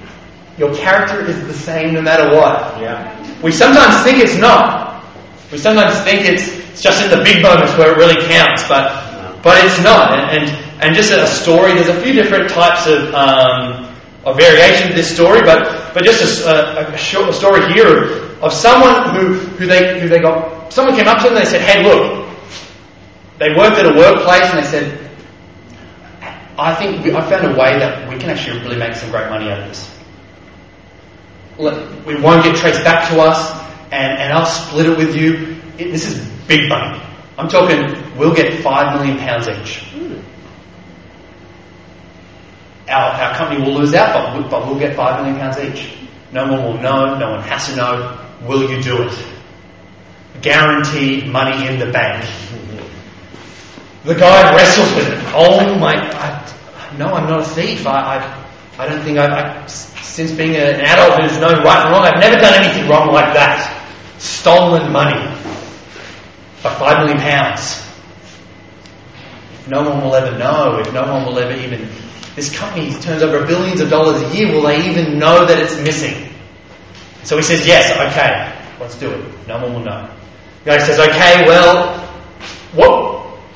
your 0.57 0.73
character 0.75 1.25
is 1.25 1.35
the 1.47 1.53
same 1.53 1.93
no 1.93 2.01
matter 2.01 2.35
what. 2.35 2.79
Yeah. 2.79 3.41
We 3.41 3.51
sometimes 3.51 4.03
think 4.03 4.19
it's 4.19 4.37
not. 4.37 5.03
We 5.51 5.57
sometimes 5.57 5.99
think 6.03 6.27
it's, 6.27 6.47
it's 6.47 6.81
just 6.81 7.03
in 7.03 7.09
the 7.09 7.23
big 7.23 7.41
moments 7.41 7.77
where 7.77 7.91
it 7.91 7.97
really 7.97 8.21
counts, 8.27 8.67
but 8.67 9.41
but 9.43 9.63
it's 9.65 9.83
not. 9.83 10.17
And 10.17 10.43
and, 10.43 10.81
and 10.81 10.95
just 10.95 11.11
a 11.11 11.27
story. 11.27 11.73
There's 11.73 11.89
a 11.89 12.01
few 12.01 12.13
different 12.13 12.49
types 12.49 12.87
of 12.87 13.13
um, 13.13 13.93
of 14.23 14.37
variation 14.37 14.89
of 14.89 14.95
this 14.95 15.13
story, 15.13 15.41
but 15.41 15.93
but 15.93 16.03
just 16.05 16.45
a, 16.45 16.93
a, 16.93 16.97
short 16.97 17.29
a 17.29 17.33
story 17.33 17.73
here 17.73 18.31
of 18.41 18.53
someone 18.53 19.13
who 19.15 19.33
who 19.33 19.65
they 19.67 19.99
who 19.99 20.07
they 20.07 20.19
got. 20.19 20.71
Someone 20.71 20.95
came 20.95 21.07
up 21.07 21.17
to 21.17 21.23
them 21.25 21.35
and 21.35 21.45
they 21.45 21.49
said, 21.49 21.61
"Hey, 21.61 21.83
look." 21.83 22.23
They 23.39 23.49
worked 23.55 23.77
at 23.77 23.85
a 23.85 23.97
workplace 23.97 24.43
and 24.51 24.59
they 24.59 24.69
said, 24.69 25.02
I 26.57 26.75
think 26.75 27.03
we, 27.03 27.15
I 27.15 27.27
found 27.27 27.45
a 27.45 27.57
way 27.57 27.79
that 27.79 28.07
we 28.09 28.17
can 28.19 28.29
actually 28.29 28.59
really 28.61 28.77
make 28.77 28.93
some 28.95 29.09
great 29.09 29.29
money 29.29 29.49
out 29.49 29.61
of 29.61 29.67
this. 29.69 29.89
We 32.05 32.19
won't 32.21 32.43
get 32.43 32.55
traced 32.55 32.83
back 32.83 33.09
to 33.11 33.19
us, 33.21 33.51
and, 33.91 34.19
and 34.19 34.33
I'll 34.33 34.45
split 34.45 34.87
it 34.87 34.97
with 34.97 35.15
you. 35.15 35.57
It, 35.77 35.91
this 35.91 36.05
is 36.05 36.27
big 36.47 36.69
money. 36.69 37.01
I'm 37.37 37.47
talking, 37.47 38.17
we'll 38.17 38.35
get 38.35 38.61
five 38.61 38.99
million 38.99 39.17
pounds 39.17 39.47
each. 39.47 39.79
Hmm. 39.89 40.19
Our, 42.89 43.11
our 43.11 43.35
company 43.35 43.61
will 43.61 43.73
lose 43.79 43.93
out, 43.95 44.13
but, 44.13 44.37
we, 44.43 44.49
but 44.49 44.67
we'll 44.67 44.79
get 44.79 44.95
five 44.95 45.21
million 45.21 45.39
pounds 45.39 45.57
each. 45.57 45.97
No 46.31 46.51
one 46.51 46.63
will 46.63 46.81
know, 46.81 47.17
no 47.17 47.31
one 47.31 47.41
has 47.43 47.67
to 47.69 47.75
know. 47.75 48.19
Will 48.47 48.69
you 48.69 48.81
do 48.81 49.03
it? 49.03 49.25
Guaranteed 50.41 51.27
money 51.27 51.67
in 51.67 51.79
the 51.79 51.91
bank. 51.91 52.25
The 54.03 54.15
guy 54.15 54.55
wrestles 54.55 54.93
with 54.95 55.07
it. 55.07 55.33
Oh 55.33 55.77
my! 55.79 55.93
I, 55.93 56.95
no, 56.97 57.07
I'm 57.07 57.29
not 57.29 57.39
a 57.39 57.45
thief. 57.45 57.87
I, 57.87 58.17
I, 58.17 58.83
I 58.83 58.87
don't 58.87 59.01
think 59.01 59.17
I've, 59.17 59.31
I, 59.31 59.65
since 59.67 60.31
being 60.31 60.55
an 60.55 60.81
adult 60.81 61.21
who's 61.21 61.39
known 61.39 61.63
right 61.63 61.85
and 61.85 61.91
wrong, 61.91 62.03
I've 62.03 62.19
never 62.19 62.35
done 62.35 62.63
anything 62.63 62.89
wrong 62.89 63.11
like 63.13 63.33
that. 63.33 63.79
Stolen 64.19 64.91
money 64.91 65.19
by 66.61 66.73
five 66.75 66.99
million 66.99 67.17
pounds. 67.17 67.79
If 69.59 69.69
no 69.69 69.89
one 69.89 70.03
will 70.03 70.15
ever 70.15 70.37
know, 70.37 70.79
if 70.79 70.93
no 70.93 71.03
one 71.03 71.25
will 71.25 71.39
ever 71.39 71.53
even, 71.53 71.87
this 72.35 72.55
company 72.57 72.91
turns 72.99 73.21
over 73.23 73.45
billions 73.45 73.79
of 73.79 73.89
dollars 73.89 74.21
a 74.21 74.35
year, 74.35 74.51
will 74.51 74.63
they 74.63 74.89
even 74.89 75.17
know 75.17 75.45
that 75.45 75.57
it's 75.59 75.77
missing? 75.81 76.29
So 77.23 77.37
he 77.37 77.43
says, 77.43 77.65
yes, 77.65 77.91
okay, 78.11 78.51
let's 78.79 78.97
do 78.99 79.11
it. 79.11 79.47
No 79.47 79.61
one 79.61 79.73
will 79.73 79.85
know. 79.85 80.09
The 80.63 80.71
guy 80.71 80.77
says, 80.79 80.99
okay, 80.99 81.45
well, 81.47 81.97
what, 82.73 83.12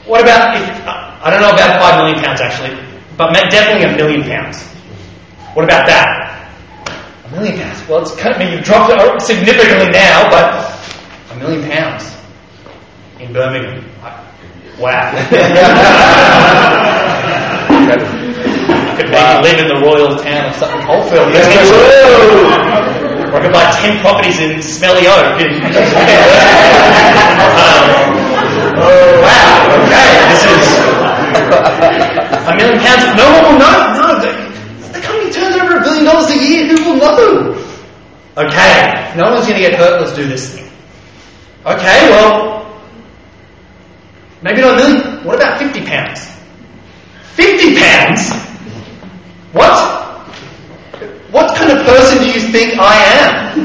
what 0.07 0.21
about 0.21 0.55
if, 0.55 0.63
I 0.87 1.29
don't 1.29 1.41
know 1.41 1.51
about 1.51 1.81
five 1.81 1.97
million 2.03 2.23
pounds 2.23 2.39
actually, 2.41 2.75
but 3.17 3.33
definitely 3.51 3.83
a 3.83 3.95
million 3.95 4.23
pounds. 4.23 4.63
What 5.53 5.65
about 5.65 5.85
that? 5.87 6.33
A 7.25 7.29
million 7.31 7.57
pounds. 7.59 7.83
Well, 7.89 8.01
it's 8.01 8.15
cut, 8.15 8.35
I 8.35 8.39
mean, 8.39 8.51
you've 8.53 8.63
dropped 8.63 8.93
it 8.93 9.21
significantly 9.21 9.89
now, 9.91 10.29
but 10.29 10.53
a 11.31 11.35
million 11.35 11.69
pounds 11.69 12.15
in 13.19 13.33
Birmingham. 13.33 13.83
Wow. 14.79 15.11
I 15.11 15.13
could 18.97 19.09
maybe 19.09 19.17
Wow. 19.17 19.41
live 19.41 19.59
in 19.59 19.67
the 19.67 19.75
royal 19.81 20.15
town 20.17 20.45
of 20.49 20.55
Sutton 20.55 20.81
Coldfield. 20.85 21.33
Or 21.33 21.37
I 23.35 23.39
could 23.41 23.51
buy 23.51 23.71
10 23.81 23.99
properties 23.99 24.39
in 24.39 24.61
Smelly 24.61 25.07
Oak. 25.07 25.41
um, 27.57 28.06
wow, 29.21 29.83
okay, 29.83 30.09
this 30.31 30.43
is 30.47 30.65
a 32.47 32.53
million 32.55 32.79
pounds. 32.79 33.03
No 33.17 33.25
one 33.31 33.43
will 33.45 33.59
know. 33.59 33.75
No, 33.99 34.07
the, 34.23 34.31
the 34.93 35.01
company 35.01 35.31
turns 35.31 35.55
over 35.55 35.77
a 35.77 35.81
billion 35.81 36.05
dollars 36.05 36.29
a 36.31 36.37
year. 36.37 36.67
Who 36.67 36.91
will 36.91 36.97
know? 36.97 37.67
Okay, 38.37 39.13
no 39.17 39.31
one's 39.31 39.47
going 39.47 39.61
to 39.61 39.69
get 39.69 39.75
hurt. 39.75 40.01
Let's 40.01 40.15
do 40.15 40.27
this 40.27 40.55
thing. 40.55 40.69
Okay, 41.65 42.09
well, 42.09 42.79
maybe 44.41 44.61
not 44.61 44.73
a 44.73 44.77
million. 44.77 45.25
What 45.25 45.35
about 45.35 45.59
50 45.59 45.85
pounds? 45.85 46.37
50 47.33 47.75
pounds? 47.75 48.31
What? 49.53 49.97
What 51.31 51.57
kind 51.57 51.77
of 51.77 51.85
person 51.85 52.23
do 52.23 52.27
you 52.27 52.39
think 52.51 52.79
I 52.79 52.95
am? 52.95 53.59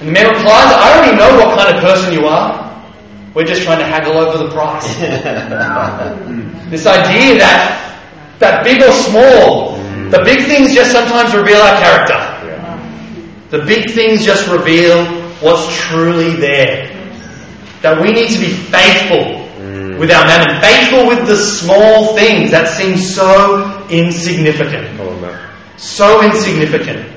And 0.00 0.08
the 0.08 0.12
man 0.12 0.26
replies, 0.26 0.72
I 0.72 0.98
already 0.98 1.16
know 1.16 1.36
what 1.38 1.58
kind 1.58 1.76
of 1.76 1.82
person 1.82 2.12
you 2.12 2.26
are. 2.26 2.65
We're 3.36 3.44
just 3.44 3.64
trying 3.64 3.80
to 3.80 3.84
haggle 3.84 4.16
over 4.16 4.42
the 4.42 4.50
price. 4.50 4.86
this 6.70 6.86
idea 6.86 7.36
that 7.36 8.00
that 8.38 8.64
big 8.64 8.82
or 8.82 8.90
small, 8.92 9.76
the 10.08 10.22
big 10.24 10.46
things 10.46 10.74
just 10.74 10.90
sometimes 10.90 11.34
reveal 11.34 11.58
our 11.58 11.78
character. 11.78 12.16
The 13.50 13.62
big 13.66 13.90
things 13.90 14.24
just 14.24 14.48
reveal 14.48 15.04
what's 15.44 15.68
truly 15.76 16.36
there. 16.36 16.88
That 17.82 18.00
we 18.00 18.10
need 18.10 18.30
to 18.30 18.40
be 18.40 18.54
faithful 18.54 19.44
with 19.98 20.10
our 20.10 20.24
mammon, 20.24 20.58
faithful 20.62 21.06
with 21.06 21.26
the 21.26 21.36
small 21.36 22.16
things 22.16 22.50
that 22.52 22.68
seem 22.68 22.96
so 22.96 23.86
insignificant. 23.90 24.98
Oh. 24.98 25.52
So 25.76 26.24
insignificant. 26.24 27.15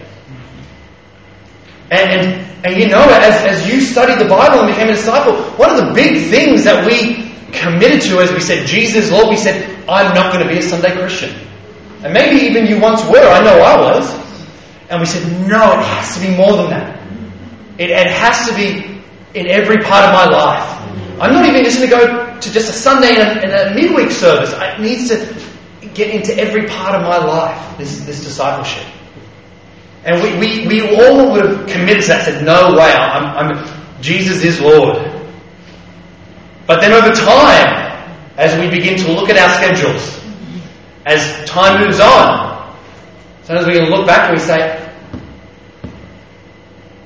And, 1.92 2.12
and, 2.12 2.66
and 2.66 2.82
you 2.82 2.88
know, 2.88 3.02
as, 3.02 3.44
as 3.46 3.68
you 3.68 3.82
studied 3.82 4.24
the 4.24 4.30
Bible 4.30 4.60
and 4.60 4.68
became 4.68 4.90
a 4.90 4.96
disciple, 4.96 5.36
one 5.58 5.72
of 5.72 5.88
the 5.88 5.94
big 5.94 6.30
things 6.30 6.64
that 6.66 6.86
we 6.86 7.30
committed 7.52 8.02
to 8.02 8.20
as 8.20 8.32
we 8.32 8.40
said, 8.40 8.68
Jesus, 8.68 9.12
Lord, 9.12 9.30
we 9.30 9.38
said, 9.38 9.88
I'm 9.90 10.14
not 10.14 10.32
going 10.32 10.46
to 10.46 10.54
be 10.54 10.60
a 10.60 10.62
Sunday 10.62 10.96
Christian. 10.96 11.36
And 12.04 12.14
maybe 12.14 12.46
even 12.46 12.68
you 12.68 12.80
once 12.80 13.04
were, 13.04 13.18
I 13.18 13.44
know 13.44 13.60
I 13.60 13.82
was. 13.82 14.20
And 14.90 15.00
we 15.00 15.06
said, 15.06 15.26
no, 15.48 15.74
it 15.74 15.84
has 15.84 16.16
to 16.16 16.22
be 16.22 16.36
more 16.36 16.58
than 16.58 16.70
that. 16.70 17.00
It, 17.78 17.90
it 17.90 18.08
has 18.08 18.48
to 18.50 18.56
be 18.56 19.02
in 19.34 19.48
every 19.48 19.78
part 19.78 20.06
of 20.06 20.14
my 20.14 20.26
life. 20.26 20.80
I'm 21.20 21.34
not 21.34 21.46
even 21.46 21.64
just 21.64 21.78
going 21.80 21.90
to 21.90 21.96
go 21.96 22.40
to 22.40 22.52
just 22.52 22.70
a 22.70 22.74
Sunday 22.74 23.20
and 23.20 23.40
a, 23.40 23.44
and 23.44 23.52
a 23.52 23.76
midweek 23.76 24.12
service. 24.12 24.54
It 24.54 24.80
needs 24.80 25.10
to 25.10 25.90
get 25.94 26.14
into 26.14 26.36
every 26.38 26.68
part 26.68 26.96
of 26.96 27.02
my 27.02 27.18
life, 27.18 27.78
this, 27.78 28.06
this 28.06 28.24
discipleship. 28.24 28.86
And 30.06 30.22
we, 30.24 30.40
we, 30.40 30.68
we 30.68 30.96
all 30.96 31.32
would 31.32 31.46
have 31.46 31.68
committed 31.68 32.04
to 32.04 32.08
that, 32.10 32.26
said, 32.26 32.46
no 32.46 32.74
way, 32.74 32.92
I'm, 32.92 33.52
I'm, 33.52 34.02
Jesus 34.02 34.44
is 34.44 34.62
Lord. 34.62 34.98
But 36.66 36.82
then 36.82 36.94
over 36.94 37.14
time, 37.14 37.90
as 38.38 38.58
we 38.60 38.70
begin 38.70 38.98
to 39.00 39.12
look 39.12 39.30
at 39.30 39.38
our 39.38 39.50
schedules, 39.58 40.20
as 41.06 41.48
time 41.50 41.84
moves 41.84 42.00
on, 42.00 42.78
sometimes 43.44 43.68
we 43.68 43.74
can 43.74 43.90
look 43.90 44.06
back 44.08 44.30
and 44.30 44.38
we 44.38 44.44
say, 44.44 44.86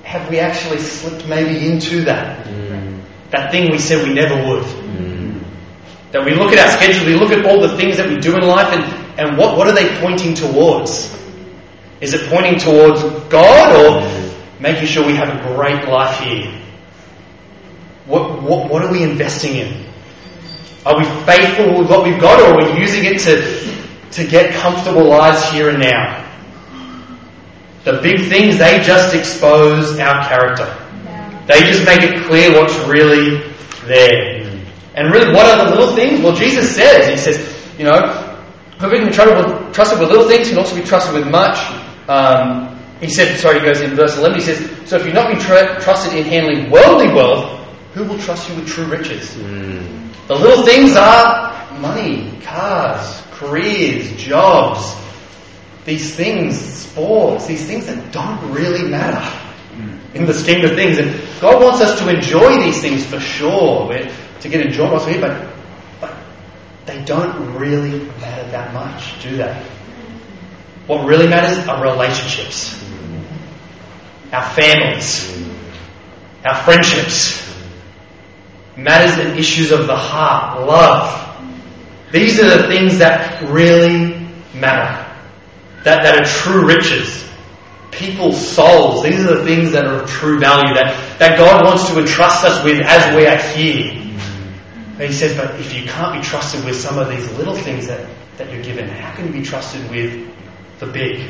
have 0.04 0.30
we 0.30 0.40
actually 0.40 0.78
slipped 0.78 1.28
maybe 1.28 1.68
into 1.68 2.02
that? 2.02 2.46
That 3.32 3.52
thing 3.52 3.72
we 3.72 3.80
said 3.80 4.08
we 4.08 4.14
never 4.14 4.36
would. 4.36 4.64
That 6.12 6.24
we 6.24 6.36
look 6.36 6.52
at 6.52 6.60
our 6.60 6.78
schedule, 6.78 7.08
we 7.08 7.16
look 7.16 7.32
at 7.32 7.44
all 7.46 7.60
the 7.60 7.76
things 7.76 7.98
that 7.98 8.08
we 8.08 8.18
do 8.20 8.36
in 8.36 8.44
life, 8.44 8.72
and, 8.72 9.20
and 9.20 9.38
what, 9.38 9.58
what 9.58 9.68
are 9.68 9.74
they 9.74 9.98
pointing 10.00 10.36
towards? 10.36 11.23
Is 12.04 12.14
it 12.14 12.30
pointing 12.30 12.60
towards 12.60 13.02
God 13.30 13.72
or 13.80 14.62
making 14.62 14.88
sure 14.88 15.08
we 15.08 15.16
have 15.16 15.30
a 15.30 15.56
great 15.56 15.88
life 15.88 16.20
here? 16.20 16.52
What, 18.06 18.44
what, 18.44 18.70
what 18.70 18.84
are 18.84 18.92
we 18.92 19.04
investing 19.04 19.56
in? 19.56 19.86
Are 20.86 20.98
we 20.98 21.06
faithful 21.24 21.80
with 21.80 21.90
what 21.90 22.04
we've 22.04 22.20
got 22.20 22.42
or 22.42 22.60
are 22.60 22.74
we 22.74 22.78
using 22.78 23.06
it 23.06 23.20
to, 23.20 24.22
to 24.22 24.30
get 24.30 24.54
comfortable 24.56 25.06
lives 25.06 25.50
here 25.50 25.70
and 25.70 25.80
now? 25.80 26.30
The 27.86 28.02
big 28.02 28.28
things, 28.28 28.58
they 28.58 28.82
just 28.82 29.16
expose 29.16 29.98
our 29.98 30.28
character. 30.28 30.76
They 31.48 31.62
just 31.62 31.86
make 31.86 32.02
it 32.02 32.26
clear 32.26 32.52
what's 32.52 32.78
really 32.80 33.50
there. 33.86 34.42
And 34.96 35.10
really, 35.10 35.34
what 35.34 35.46
are 35.46 35.64
the 35.64 35.72
little 35.72 35.96
things? 35.96 36.20
Well, 36.20 36.36
Jesus 36.36 36.76
says, 36.76 37.08
He 37.08 37.16
says, 37.16 37.80
you 37.80 37.86
know, 37.86 37.98
whoever 38.78 38.98
can 38.98 39.08
be 39.08 39.14
trusted, 39.14 39.74
trusted 39.74 40.00
with 40.02 40.10
little 40.10 40.28
things 40.28 40.50
can 40.50 40.58
also 40.58 40.76
be 40.76 40.84
trusted 40.84 41.16
with 41.16 41.32
much. 41.32 41.58
Um, 42.08 42.80
he 43.00 43.10
said, 43.10 43.38
sorry, 43.40 43.60
he 43.60 43.66
goes 43.66 43.82
in 43.82 43.96
verse 43.96 44.18
11, 44.18 44.40
he 44.40 44.46
says, 44.46 44.90
so 44.90 44.98
if 44.98 45.06
you're 45.06 45.14
not 45.14 45.28
being 45.28 45.40
tr- 45.40 45.80
trusted 45.82 46.14
in 46.14 46.24
handling 46.26 46.72
worldly 46.72 47.08
wealth, 47.08 47.60
who 47.94 48.04
will 48.06 48.18
trust 48.20 48.50
you 48.50 48.56
with 48.56 48.68
true 48.68 48.86
riches? 48.86 49.36
The 50.28 50.36
little 50.36 50.66
things 50.66 50.96
are 50.96 51.80
money, 51.80 52.40
cars, 52.42 53.22
careers, 53.32 54.12
jobs, 54.14 54.96
these 55.86 56.16
things, 56.16 56.58
sports, 56.58 57.46
these 57.46 57.66
things 57.66 57.86
that 57.88 58.12
don't 58.14 58.52
really 58.52 58.90
matter 58.90 59.22
in 60.14 60.26
the 60.26 60.34
scheme 60.34 60.64
of 60.64 60.72
things. 60.72 60.98
And 60.98 61.20
God 61.42 61.62
wants 61.62 61.82
us 61.82 62.00
to 62.00 62.10
enjoy 62.10 62.62
these 62.62 62.82
things 62.82 63.06
for 63.06 63.20
sure, 63.20 63.88
We're, 63.88 64.10
to 64.42 64.50
get 64.50 64.66
enjoyment 64.66 65.22
but, 65.22 65.54
but 66.00 66.16
they 66.86 67.04
don't 67.06 67.56
really 67.56 68.00
matter 68.20 68.50
that 68.52 68.74
much, 68.74 69.22
do 69.22 69.38
they? 69.38 69.66
What 70.88 71.06
really 71.06 71.28
matters 71.28 71.66
are 71.68 71.82
relationships, 71.82 72.74
our 74.34 74.50
families, 74.50 75.48
our 76.44 76.56
friendships, 76.56 77.44
matters 78.76 79.18
and 79.18 79.40
issues 79.40 79.72
of 79.72 79.88
the 79.88 79.96
heart, 79.96 80.68
love. 80.68 81.20
These 82.12 82.40
are 82.40 82.58
the 82.58 82.68
things 82.68 82.98
that 83.00 83.42
really 83.50 84.28
matter, 84.54 85.10
that, 85.84 86.04
that 86.04 86.20
are 86.20 86.26
true 86.26 86.68
riches. 86.68 87.24
People's 87.92 88.46
souls, 88.46 89.04
these 89.04 89.20
are 89.24 89.38
the 89.38 89.46
things 89.46 89.72
that 89.72 89.86
are 89.86 90.02
of 90.02 90.10
true 90.10 90.40
value, 90.40 90.74
that, 90.74 91.20
that 91.20 91.38
God 91.38 91.64
wants 91.64 91.90
to 91.90 92.00
entrust 92.00 92.44
us 92.44 92.64
with 92.64 92.82
as 92.82 93.16
we 93.16 93.26
are 93.26 93.38
here. 93.38 93.94
And 94.94 95.02
he 95.02 95.14
says, 95.14 95.38
but 95.38 95.60
if 95.60 95.74
you 95.74 95.86
can't 95.88 96.22
be 96.22 96.28
trusted 96.28 96.66
with 96.66 96.76
some 96.76 96.98
of 96.98 97.10
these 97.10 97.32
little 97.38 97.56
things 97.56 97.88
that, 97.88 98.08
that 98.38 98.52
you're 98.52 98.64
given, 98.64 98.88
how 98.90 99.16
can 99.16 99.28
you 99.28 99.34
be 99.34 99.44
trusted 99.44 99.90
with 99.90 100.33
the 100.86 100.92
big? 100.92 101.30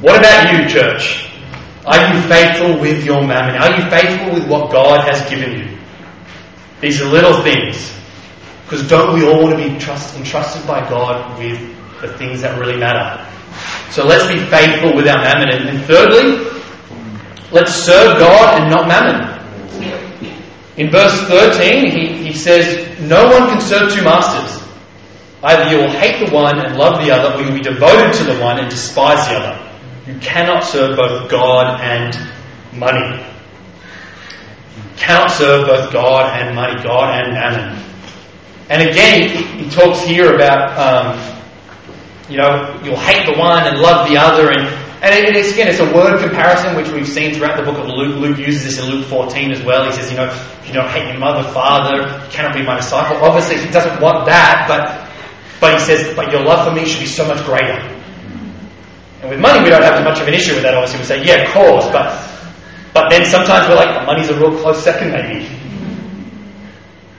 What 0.00 0.18
about 0.18 0.52
you, 0.52 0.68
church? 0.68 1.30
Are 1.86 2.14
you 2.14 2.20
faithful 2.28 2.80
with 2.80 3.04
your 3.04 3.26
mammon? 3.26 3.56
Are 3.60 3.78
you 3.78 3.90
faithful 3.90 4.34
with 4.34 4.48
what 4.48 4.70
God 4.70 5.08
has 5.08 5.28
given 5.28 5.58
you? 5.58 5.78
These 6.80 7.00
are 7.02 7.06
little 7.06 7.42
things. 7.42 7.92
Because 8.64 8.88
don't 8.88 9.14
we 9.14 9.26
all 9.26 9.42
want 9.42 9.58
to 9.58 9.68
be 9.68 9.78
trust, 9.78 10.16
entrusted 10.16 10.66
by 10.66 10.88
God 10.88 11.38
with 11.38 11.60
the 12.00 12.08
things 12.16 12.40
that 12.42 12.58
really 12.58 12.78
matter? 12.78 13.30
So 13.90 14.04
let's 14.04 14.26
be 14.32 14.38
faithful 14.46 14.96
with 14.96 15.06
our 15.06 15.18
mammon. 15.18 15.50
And, 15.50 15.68
and 15.68 15.84
thirdly, 15.84 16.50
let's 17.52 17.72
serve 17.72 18.18
God 18.18 18.60
and 18.60 18.70
not 18.70 18.88
mammon. 18.88 19.34
In 20.76 20.90
verse 20.90 21.20
13, 21.28 21.90
he, 21.90 22.24
he 22.24 22.32
says, 22.32 22.98
No 23.00 23.28
one 23.30 23.48
can 23.50 23.60
serve 23.60 23.92
two 23.92 24.02
masters. 24.02 24.63
Either 25.44 25.70
you 25.70 25.76
will 25.76 25.90
hate 25.90 26.26
the 26.26 26.34
one 26.34 26.58
and 26.58 26.76
love 26.76 27.04
the 27.04 27.10
other, 27.10 27.36
or 27.36 27.42
you 27.42 27.48
will 27.48 27.58
be 27.58 27.62
devoted 27.62 28.14
to 28.14 28.24
the 28.24 28.40
one 28.40 28.58
and 28.58 28.70
despise 28.70 29.28
the 29.28 29.34
other. 29.34 29.70
You 30.06 30.18
cannot 30.18 30.64
serve 30.64 30.96
both 30.96 31.30
God 31.30 31.80
and 31.82 32.16
money. 32.72 33.22
You 34.76 34.82
cannot 34.96 35.30
serve 35.30 35.66
both 35.66 35.92
God 35.92 36.40
and 36.40 36.56
money, 36.56 36.82
God 36.82 37.14
and 37.14 37.34
mammon. 37.34 37.84
And 38.70 38.88
again, 38.88 39.28
he, 39.58 39.68
talks 39.68 40.00
here 40.00 40.34
about, 40.34 40.78
um, 40.78 41.36
you 42.30 42.38
know, 42.38 42.80
you'll 42.82 42.96
hate 42.96 43.30
the 43.30 43.38
one 43.38 43.66
and 43.66 43.78
love 43.78 44.08
the 44.08 44.16
other. 44.16 44.50
And, 44.50 44.62
and 45.02 45.14
it, 45.14 45.36
it's, 45.36 45.52
again, 45.52 45.68
it's 45.68 45.80
a 45.80 45.94
word 45.94 46.20
comparison 46.20 46.74
which 46.74 46.88
we've 46.88 47.06
seen 47.06 47.34
throughout 47.34 47.58
the 47.58 47.70
book 47.70 47.78
of 47.78 47.86
Luke. 47.86 48.16
Luke 48.16 48.38
uses 48.38 48.64
this 48.64 48.78
in 48.78 48.90
Luke 48.90 49.04
14 49.06 49.52
as 49.52 49.62
well. 49.62 49.84
He 49.84 49.92
says, 49.92 50.10
you 50.10 50.16
know, 50.16 50.24
if 50.24 50.66
you 50.66 50.72
don't 50.72 50.88
hate 50.88 51.08
your 51.08 51.18
mother, 51.18 51.46
father, 51.52 52.24
you 52.24 52.30
cannot 52.30 52.54
be 52.54 52.62
my 52.62 52.76
disciple. 52.76 53.18
Obviously, 53.18 53.58
he 53.58 53.70
doesn't 53.70 54.00
want 54.00 54.24
that, 54.24 54.64
but, 54.66 55.03
but 55.64 55.72
he 55.72 55.80
says, 55.80 56.14
but 56.14 56.30
your 56.30 56.44
love 56.44 56.68
for 56.68 56.74
me 56.74 56.84
should 56.84 57.00
be 57.00 57.06
so 57.06 57.26
much 57.26 57.42
greater. 57.46 57.80
And 59.22 59.30
with 59.30 59.40
money, 59.40 59.64
we 59.64 59.70
don't 59.70 59.80
have 59.80 60.04
much 60.04 60.20
of 60.20 60.28
an 60.28 60.34
issue 60.34 60.52
with 60.52 60.62
that. 60.62 60.74
Obviously, 60.74 60.98
we 61.00 61.06
say, 61.06 61.24
yeah, 61.24 61.48
of 61.48 61.54
course, 61.54 61.86
but 61.86 62.20
but 62.92 63.08
then 63.08 63.24
sometimes 63.24 63.66
we're 63.66 63.76
like, 63.76 64.04
money's 64.04 64.28
a 64.28 64.38
real 64.38 64.60
close 64.60 64.84
second, 64.84 65.12
maybe. 65.12 65.48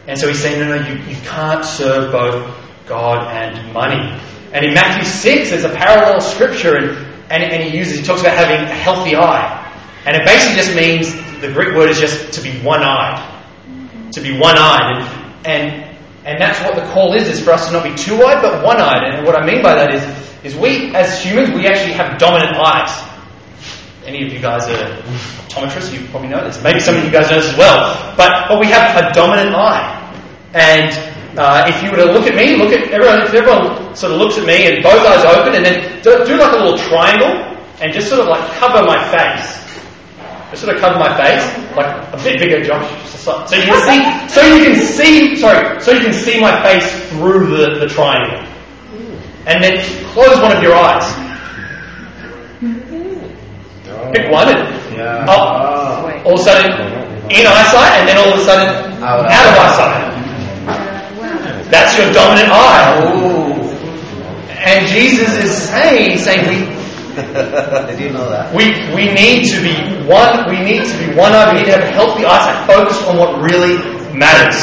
And 0.05 0.15
so 0.19 0.27
he's 0.27 0.39
saying, 0.39 0.59
no, 0.59 0.77
no, 0.77 0.87
you, 0.87 0.93
you 1.09 1.15
can't 1.23 1.65
serve 1.65 2.11
both 2.11 2.55
God 2.85 3.27
and 3.33 3.73
money. 3.73 4.21
And 4.53 4.63
in 4.63 4.75
Matthew 4.75 5.03
6, 5.03 5.49
there's 5.49 5.63
a 5.63 5.73
parallel 5.73 6.21
scripture, 6.21 6.77
and, 6.77 6.89
and, 7.31 7.43
and 7.43 7.63
he 7.63 7.75
uses, 7.75 7.97
he 7.97 8.05
talks 8.05 8.21
about 8.21 8.37
having 8.37 8.63
a 8.63 8.75
healthy 8.75 9.15
eye. 9.15 9.63
And 10.05 10.15
it 10.15 10.23
basically 10.23 10.55
just 10.55 10.75
means, 10.75 11.41
the 11.41 11.51
Greek 11.51 11.75
word 11.75 11.89
is 11.89 11.99
just 11.99 12.33
to 12.33 12.41
be 12.41 12.51
one 12.59 12.83
eyed. 12.83 14.11
To 14.13 14.21
be 14.21 14.37
one 14.37 14.55
eyed. 14.55 15.01
And, 15.45 15.83
and 15.83 15.84
And 16.25 16.41
that's 16.41 16.59
what 16.61 16.75
the 16.75 16.81
call 16.91 17.13
is, 17.13 17.27
is 17.27 17.39
for 17.39 17.51
us 17.51 17.67
to 17.67 17.73
not 17.73 17.83
be 17.83 17.93
two-eyed, 17.93 18.41
but 18.41 18.63
one-eyed. 18.63 19.03
And 19.03 19.25
what 19.25 19.35
I 19.35 19.45
mean 19.45 19.61
by 19.61 19.75
that 19.75 19.93
is, 19.93 20.01
is 20.43 20.59
we, 20.59 20.93
as 20.95 21.23
humans, 21.23 21.51
we 21.51 21.67
actually 21.67 21.93
have 21.93 22.17
dominant 22.17 22.57
eyes. 22.57 22.89
Any 24.05 24.25
of 24.25 24.33
you 24.33 24.39
guys 24.39 24.67
are 24.67 25.01
optometrists, 25.45 25.93
you 25.93 26.07
probably 26.09 26.29
know 26.29 26.43
this. 26.43 26.61
Maybe 26.63 26.79
some 26.79 26.95
of 26.95 27.03
you 27.03 27.11
guys 27.11 27.29
know 27.29 27.37
this 27.37 27.51
as 27.53 27.57
well. 27.57 28.15
But, 28.17 28.47
but 28.49 28.59
we 28.59 28.67
have 28.67 28.97
a 28.97 29.13
dominant 29.13 29.55
eye. 29.55 30.01
And 30.53 30.89
uh, 31.37 31.65
if 31.67 31.83
you 31.83 31.91
were 31.91 31.97
to 31.97 32.11
look 32.11 32.25
at 32.25 32.35
me, 32.35 32.55
look 32.55 32.73
at 32.73 32.89
everyone, 32.89 33.21
if 33.21 33.33
everyone 33.33 33.95
sort 33.95 34.13
of 34.13 34.17
looks 34.17 34.37
at 34.37 34.45
me 34.45 34.65
and 34.65 34.81
both 34.81 35.05
eyes 35.05 35.25
open 35.25 35.53
and 35.53 35.65
then 35.65 36.01
do, 36.01 36.25
do 36.25 36.37
like 36.37 36.53
a 36.53 36.57
little 36.57 36.77
triangle 36.77 37.33
and 37.81 37.93
just 37.93 38.09
sort 38.09 38.21
of 38.21 38.27
like 38.27 38.41
cover 38.53 38.81
my 38.85 38.97
face. 39.11 39.64
Just 40.51 40.61
sort 40.63 40.75
of 40.75 40.81
cover 40.81 40.99
my 40.99 41.15
face, 41.17 41.75
like 41.75 41.87
a 42.13 42.17
bit 42.23 42.39
bigger, 42.39 42.63
Josh. 42.63 42.87
So 43.09 43.55
you 43.55 43.63
can 43.63 43.81
see, 43.81 44.29
so 44.35 44.41
you 44.45 44.63
can 44.63 44.75
see, 44.85 45.35
sorry, 45.37 45.81
so 45.81 45.91
you 45.91 46.01
can 46.01 46.13
see 46.13 46.39
my 46.39 46.61
face 46.63 47.09
through 47.09 47.47
the, 47.47 47.79
the 47.79 47.87
triangle. 47.87 48.47
And 49.47 49.63
then 49.63 49.83
close 50.11 50.39
one 50.41 50.55
of 50.55 50.61
your 50.63 50.73
eyes. 50.75 51.03
Pick 54.13 54.31
one 54.31 54.47
and 54.49 54.95
Yeah. 54.95 55.25
Oh. 55.27 55.33
up, 55.33 56.25
all 56.25 56.33
of 56.35 56.39
a 56.39 56.43
sudden 56.43 56.71
in 57.31 57.45
eyesight, 57.47 57.99
and 57.99 58.07
then 58.07 58.17
all 58.17 58.33
of 58.33 58.39
a 58.39 58.43
sudden 58.45 59.03
Out. 59.03 59.25
out 59.25 59.47
of 59.49 59.57
eyesight. 59.59 60.11
That's 61.71 61.97
your 61.97 62.11
dominant 62.13 62.49
eye. 62.51 63.61
And 64.65 64.87
Jesus 64.87 65.29
is 65.43 65.51
saying, 65.69 66.17
saying 66.19 66.47
we, 66.47 66.74
Did 67.87 67.99
you 67.99 68.11
know 68.11 68.29
that? 68.29 68.53
we, 68.53 68.71
we 68.93 69.11
need 69.13 69.47
to 69.47 69.61
be 69.61 69.75
one, 70.07 70.49
we 70.49 70.59
need 70.59 70.83
to 70.83 70.95
be 70.99 71.15
one 71.15 71.31
eye, 71.31 71.53
we 71.53 71.59
need 71.59 71.65
to 71.65 71.71
have 71.71 71.83
a 71.83 71.91
healthy 71.91 72.25
eyesight 72.25 72.67
focused 72.67 73.03
on 73.07 73.17
what 73.17 73.41
really 73.41 73.77
matters. 74.13 74.59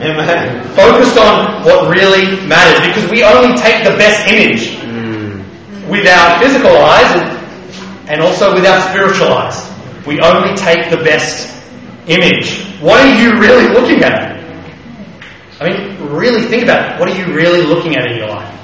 Amen. 0.00 0.64
Focused 0.74 1.18
on 1.18 1.62
what 1.64 1.94
really 1.94 2.46
matters 2.46 2.86
because 2.88 3.10
we 3.10 3.22
only 3.22 3.54
take 3.60 3.84
the 3.84 3.94
best 3.96 4.26
image 4.28 4.76
mm. 4.80 5.44
with 5.90 6.06
our 6.06 6.40
physical 6.40 6.74
eyes 6.76 7.10
and, 7.14 8.08
and 8.08 8.20
also 8.20 8.54
with 8.54 8.64
our 8.64 8.80
spiritual 8.90 9.28
eyes. 9.28 9.70
We 10.06 10.20
only 10.20 10.56
take 10.56 10.90
the 10.90 10.96
best 10.96 11.54
image. 12.08 12.64
What 12.80 13.00
are 13.00 13.22
you 13.22 13.38
really 13.38 13.68
looking 13.74 14.02
at? 14.02 14.40
I 15.60 15.68
mean, 15.68 16.10
really 16.10 16.42
think 16.42 16.62
about 16.62 16.94
it. 16.94 17.00
What 17.00 17.10
are 17.10 17.16
you 17.16 17.34
really 17.34 17.62
looking 17.62 17.94
at 17.96 18.10
in 18.10 18.16
your 18.16 18.28
life? 18.28 18.56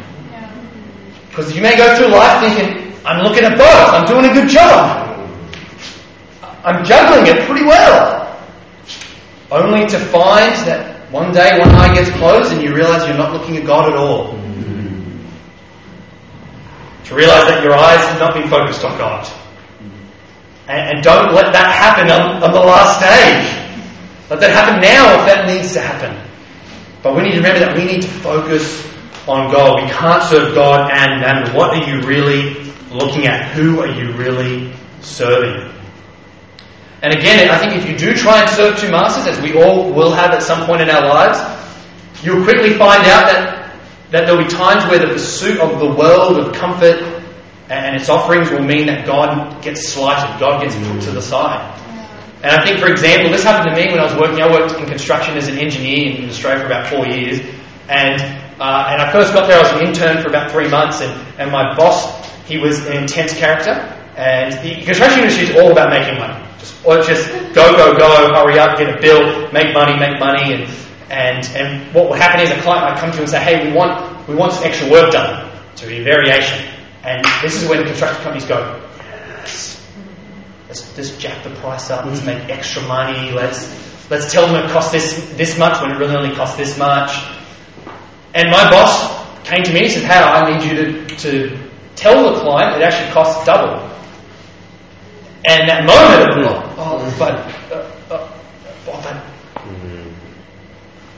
Because 1.28 1.54
you 1.54 1.60
may 1.60 1.76
go 1.76 1.94
through 1.96 2.08
life 2.08 2.40
thinking, 2.40 2.85
I'm 3.06 3.22
looking 3.22 3.44
at 3.44 3.56
both, 3.56 3.94
I'm 3.94 4.04
doing 4.04 4.24
a 4.28 4.34
good 4.34 4.48
job. 4.48 5.06
I'm 6.64 6.84
juggling 6.84 7.32
it 7.32 7.46
pretty 7.46 7.64
well. 7.64 8.36
Only 9.52 9.86
to 9.86 9.98
find 9.98 10.50
that 10.66 11.08
one 11.12 11.32
day 11.32 11.56
one 11.60 11.70
eye 11.70 11.94
gets 11.94 12.10
closed 12.18 12.52
and 12.52 12.60
you 12.60 12.74
realize 12.74 13.06
you're 13.06 13.16
not 13.16 13.32
looking 13.32 13.56
at 13.56 13.64
God 13.64 13.92
at 13.92 13.96
all. 13.96 14.32
To 17.04 17.14
realize 17.14 17.46
that 17.46 17.62
your 17.62 17.74
eyes 17.74 18.04
have 18.08 18.18
not 18.18 18.34
been 18.34 18.48
focused 18.48 18.84
on 18.84 18.98
God. 18.98 19.32
And, 20.66 20.96
and 20.96 21.04
don't 21.04 21.32
let 21.32 21.52
that 21.52 21.70
happen 21.70 22.10
on, 22.10 22.42
on 22.42 22.50
the 22.52 22.58
last 22.58 22.98
day. 22.98 23.46
Let 24.28 24.40
that 24.40 24.50
happen 24.50 24.80
now 24.82 25.20
if 25.20 25.26
that 25.26 25.46
needs 25.46 25.72
to 25.74 25.80
happen. 25.80 26.20
But 27.04 27.14
we 27.14 27.22
need 27.22 27.30
to 27.30 27.36
remember 27.36 27.60
that 27.60 27.76
we 27.76 27.84
need 27.84 28.02
to 28.02 28.08
focus 28.08 28.84
on 29.28 29.52
God. 29.52 29.84
We 29.84 29.88
can't 29.88 30.24
serve 30.24 30.56
God 30.56 30.90
and 30.90 31.20
mammon. 31.20 31.54
What 31.54 31.70
are 31.70 31.88
you 31.88 32.04
really 32.04 32.65
looking 32.90 33.26
at? 33.26 33.52
Who 33.52 33.80
are 33.80 33.88
you 33.88 34.12
really 34.12 34.72
serving? 35.00 35.72
And 37.02 37.12
again, 37.12 37.50
I 37.50 37.58
think 37.58 37.76
if 37.76 37.88
you 37.88 37.96
do 37.96 38.16
try 38.16 38.40
and 38.40 38.50
serve 38.50 38.78
two 38.78 38.90
masters, 38.90 39.26
as 39.26 39.42
we 39.42 39.60
all 39.60 39.92
will 39.92 40.12
have 40.12 40.30
at 40.32 40.42
some 40.42 40.66
point 40.66 40.82
in 40.82 40.90
our 40.90 41.06
lives, 41.06 41.38
you'll 42.24 42.42
quickly 42.42 42.70
find 42.74 43.02
out 43.02 43.30
that, 43.30 43.74
that 44.10 44.26
there'll 44.26 44.42
be 44.42 44.48
times 44.48 44.84
where 44.90 44.98
the 44.98 45.12
pursuit 45.12 45.60
of 45.60 45.78
the 45.78 45.86
world, 45.86 46.38
of 46.38 46.54
comfort, 46.54 47.02
and 47.68 47.96
its 47.96 48.08
offerings 48.08 48.50
will 48.50 48.62
mean 48.62 48.86
that 48.86 49.04
God 49.04 49.62
gets 49.62 49.88
slighted, 49.88 50.38
God 50.40 50.62
gets 50.62 50.74
put 50.74 51.02
to 51.02 51.10
the 51.10 51.22
side. 51.22 51.72
And 52.42 52.54
I 52.54 52.64
think, 52.64 52.78
for 52.78 52.90
example, 52.90 53.30
this 53.30 53.42
happened 53.42 53.74
to 53.74 53.80
me 53.80 53.90
when 53.90 53.98
I 53.98 54.04
was 54.04 54.14
working. 54.14 54.42
I 54.42 54.50
worked 54.50 54.78
in 54.78 54.86
construction 54.86 55.36
as 55.36 55.48
an 55.48 55.58
engineer 55.58 56.16
in 56.16 56.28
Australia 56.28 56.60
for 56.60 56.66
about 56.66 56.86
four 56.86 57.06
years. 57.06 57.40
And, 57.88 58.20
uh, 58.60 58.88
and 58.90 59.02
I 59.02 59.10
first 59.10 59.32
got 59.32 59.48
there, 59.48 59.58
I 59.58 59.62
was 59.62 59.80
an 59.80 59.88
intern 59.88 60.22
for 60.22 60.28
about 60.28 60.52
three 60.52 60.68
months. 60.68 61.00
And, 61.00 61.40
and 61.40 61.50
my 61.50 61.74
boss, 61.74 62.06
he 62.46 62.58
was 62.58 62.86
an 62.86 62.96
intense 62.96 63.34
character. 63.34 63.72
And 64.16 64.54
the 64.64 64.82
construction 64.84 65.20
industry 65.20 65.48
is 65.48 65.56
all 65.56 65.72
about 65.72 65.90
making 65.90 66.18
money. 66.18 66.42
Just, 66.58 66.86
or 66.86 67.02
just 67.02 67.28
go, 67.54 67.76
go, 67.76 67.96
go, 67.96 68.34
hurry 68.34 68.58
up, 68.58 68.78
get 68.78 68.96
a 68.96 69.00
bill, 69.00 69.52
make 69.52 69.74
money, 69.74 69.98
make 69.98 70.18
money. 70.18 70.54
And, 70.54 70.70
and, 71.10 71.44
and 71.54 71.94
what 71.94 72.08
would 72.08 72.18
happen 72.18 72.40
is 72.40 72.50
a 72.50 72.60
client 72.62 72.90
might 72.90 72.98
come 72.98 73.10
to 73.10 73.16
you 73.16 73.22
and 73.22 73.30
say, 73.30 73.40
hey, 73.40 73.68
we 73.68 73.76
want, 73.76 74.26
we 74.26 74.34
want 74.34 74.52
some 74.52 74.64
extra 74.64 74.90
work 74.90 75.12
done. 75.12 75.52
To 75.76 75.86
be 75.86 75.98
a 75.98 76.04
variation. 76.04 76.66
And 77.04 77.22
this 77.42 77.62
is 77.62 77.68
when 77.68 77.84
construction 77.84 78.22
companies 78.22 78.48
go, 78.48 78.82
yes, 78.98 79.86
let's 80.68 80.96
just 80.96 81.20
jack 81.20 81.44
the 81.44 81.50
price 81.56 81.90
up, 81.90 82.06
let's 82.06 82.20
mm-hmm. 82.20 82.38
make 82.38 82.48
extra 82.48 82.82
money, 82.82 83.30
let's 83.32 83.84
let's 84.08 84.32
tell 84.32 84.46
them 84.46 84.64
it 84.64 84.70
costs 84.70 84.92
this 84.92 85.32
this 85.36 85.58
much 85.58 85.80
when 85.82 85.90
it 85.90 85.98
really 85.98 86.16
only 86.16 86.34
costs 86.34 86.56
this 86.56 86.78
much. 86.78 87.12
And 88.34 88.50
my 88.50 88.70
boss 88.70 89.46
came 89.46 89.62
to 89.62 89.72
me 89.72 89.84
and 89.84 89.92
said, 89.92 90.04
Hey, 90.04 90.18
I 90.18 90.58
need 90.58 90.64
you 90.64 91.06
to, 91.06 91.16
to 91.16 91.65
tell 91.96 92.32
the 92.32 92.40
client 92.40 92.80
it 92.80 92.84
actually 92.84 93.12
costs 93.12 93.44
double. 93.44 93.82
And 95.44 95.68
that 95.68 95.86
moment 95.86 96.44
of, 96.44 96.74
oh, 96.78 97.16
but, 97.18 97.34
uh, 97.72 98.14
uh, 98.14 98.30
oh, 98.88 99.00
but, 99.02 99.22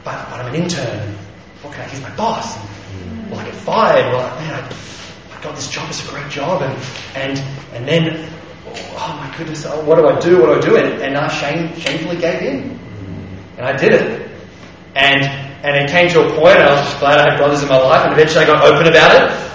but, 0.05 0.31
but 0.31 0.41
I'm 0.41 0.55
an 0.55 0.63
intern. 0.63 1.15
What 1.63 1.75
can 1.75 1.85
I, 1.85 1.89
he's 1.89 2.01
my 2.01 2.15
boss. 2.15 2.57
And, 2.57 3.31
Will 3.31 3.39
I 3.39 3.45
get 3.47 3.55
fired? 3.55 4.13
Well, 4.13 4.37
man, 4.37 4.55
I, 4.55 5.37
I 5.37 5.43
got 5.43 5.55
this 5.57 5.69
job, 5.69 5.89
it's 5.89 6.07
a 6.07 6.11
great 6.11 6.31
job. 6.31 6.63
And, 6.63 6.79
and, 7.15 7.39
and 7.73 7.89
then, 7.89 8.31
oh 8.67 9.17
my 9.19 9.35
goodness, 9.37 9.65
oh, 9.67 9.85
what 9.85 9.97
do 9.97 10.07
I 10.07 10.19
do? 10.21 10.41
What 10.41 10.47
do 10.47 10.55
I 10.55 10.61
do? 10.61 10.77
And, 10.77 11.03
and 11.03 11.17
I 11.17 11.29
shame, 11.29 11.75
shamefully 11.79 12.17
gave 12.19 12.43
in. 12.43 12.79
And 13.57 13.67
I 13.67 13.77
did 13.77 13.93
it. 13.93 14.31
And, 14.95 15.25
and 15.65 15.77
it 15.77 15.91
came 15.91 16.09
to 16.11 16.21
a 16.21 16.39
point, 16.39 16.59
and 16.59 16.65
I 16.65 16.75
was 16.75 16.85
just 16.85 16.99
glad 17.01 17.19
I 17.19 17.31
had 17.31 17.39
brothers 17.39 17.63
in 17.63 17.69
my 17.69 17.79
life, 17.79 18.05
and 18.05 18.13
eventually 18.13 18.45
I 18.45 18.47
got 18.47 18.65
open 18.65 18.87
about 18.87 19.23
it. 19.23 19.49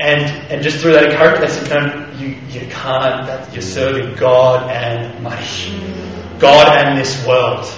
And, 0.00 0.24
and 0.50 0.62
just 0.62 0.80
through 0.80 0.92
that 0.92 1.12
encouragement, 1.12 1.52
they 1.52 1.60
said, 1.60 1.68
no, 1.68 2.16
you, 2.16 2.28
you 2.48 2.64
can't, 2.72 3.28
that, 3.28 3.52
you're 3.52 3.60
serving 3.60 4.16
God 4.16 4.70
and 4.70 5.22
money. 5.22 5.44
God 6.40 6.72
and 6.72 6.96
this 6.96 7.20
world. 7.28 7.68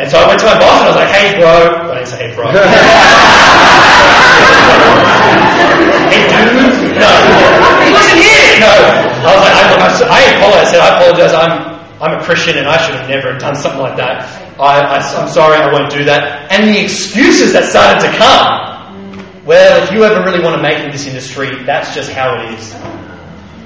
And 0.00 0.10
so 0.10 0.16
I 0.16 0.26
went 0.26 0.40
to 0.40 0.46
my 0.48 0.56
boss 0.58 0.80
and 0.80 0.88
I 0.88 0.96
was 0.96 0.96
like, 0.96 1.12
hey 1.12 1.38
bro, 1.38 1.92
I 1.92 2.00
didn't 2.00 2.08
say 2.08 2.24
hey 2.24 2.34
bro. 2.34 2.48
hey 6.08 6.24
dude, 6.24 6.96
no. 6.96 7.12
He 7.84 7.92
wasn't 7.92 8.24
here, 8.24 8.64
no. 8.64 8.72
I 9.22 9.36
was 9.36 9.44
like, 9.44 9.54
I, 9.60 9.76
I, 9.76 9.92
I 10.08 10.20
apologize, 10.40 10.66
I 10.66 10.72
said, 10.72 10.80
I 10.80 10.88
apologize, 10.96 11.36
I'm, 11.36 11.52
I'm 12.00 12.18
a 12.18 12.24
Christian 12.24 12.56
and 12.56 12.66
I 12.66 12.80
should 12.80 12.96
have 12.96 13.08
never 13.10 13.36
done 13.36 13.54
something 13.54 13.80
like 13.80 13.98
that. 13.98 14.24
I, 14.58 14.80
I, 14.80 15.04
I'm 15.20 15.28
sorry, 15.28 15.58
I 15.58 15.70
won't 15.70 15.92
do 15.92 16.02
that. 16.04 16.50
And 16.50 16.74
the 16.74 16.80
excuses 16.82 17.52
that 17.52 17.68
started 17.68 18.00
to 18.08 18.16
come. 18.16 18.73
Well, 19.44 19.82
if 19.84 19.92
you 19.92 20.04
ever 20.04 20.24
really 20.24 20.42
want 20.42 20.56
to 20.56 20.62
make 20.62 20.78
in 20.78 20.90
this 20.90 21.06
industry, 21.06 21.64
that's 21.64 21.94
just 21.94 22.10
how 22.10 22.32
it 22.40 22.54
is. 22.54 22.72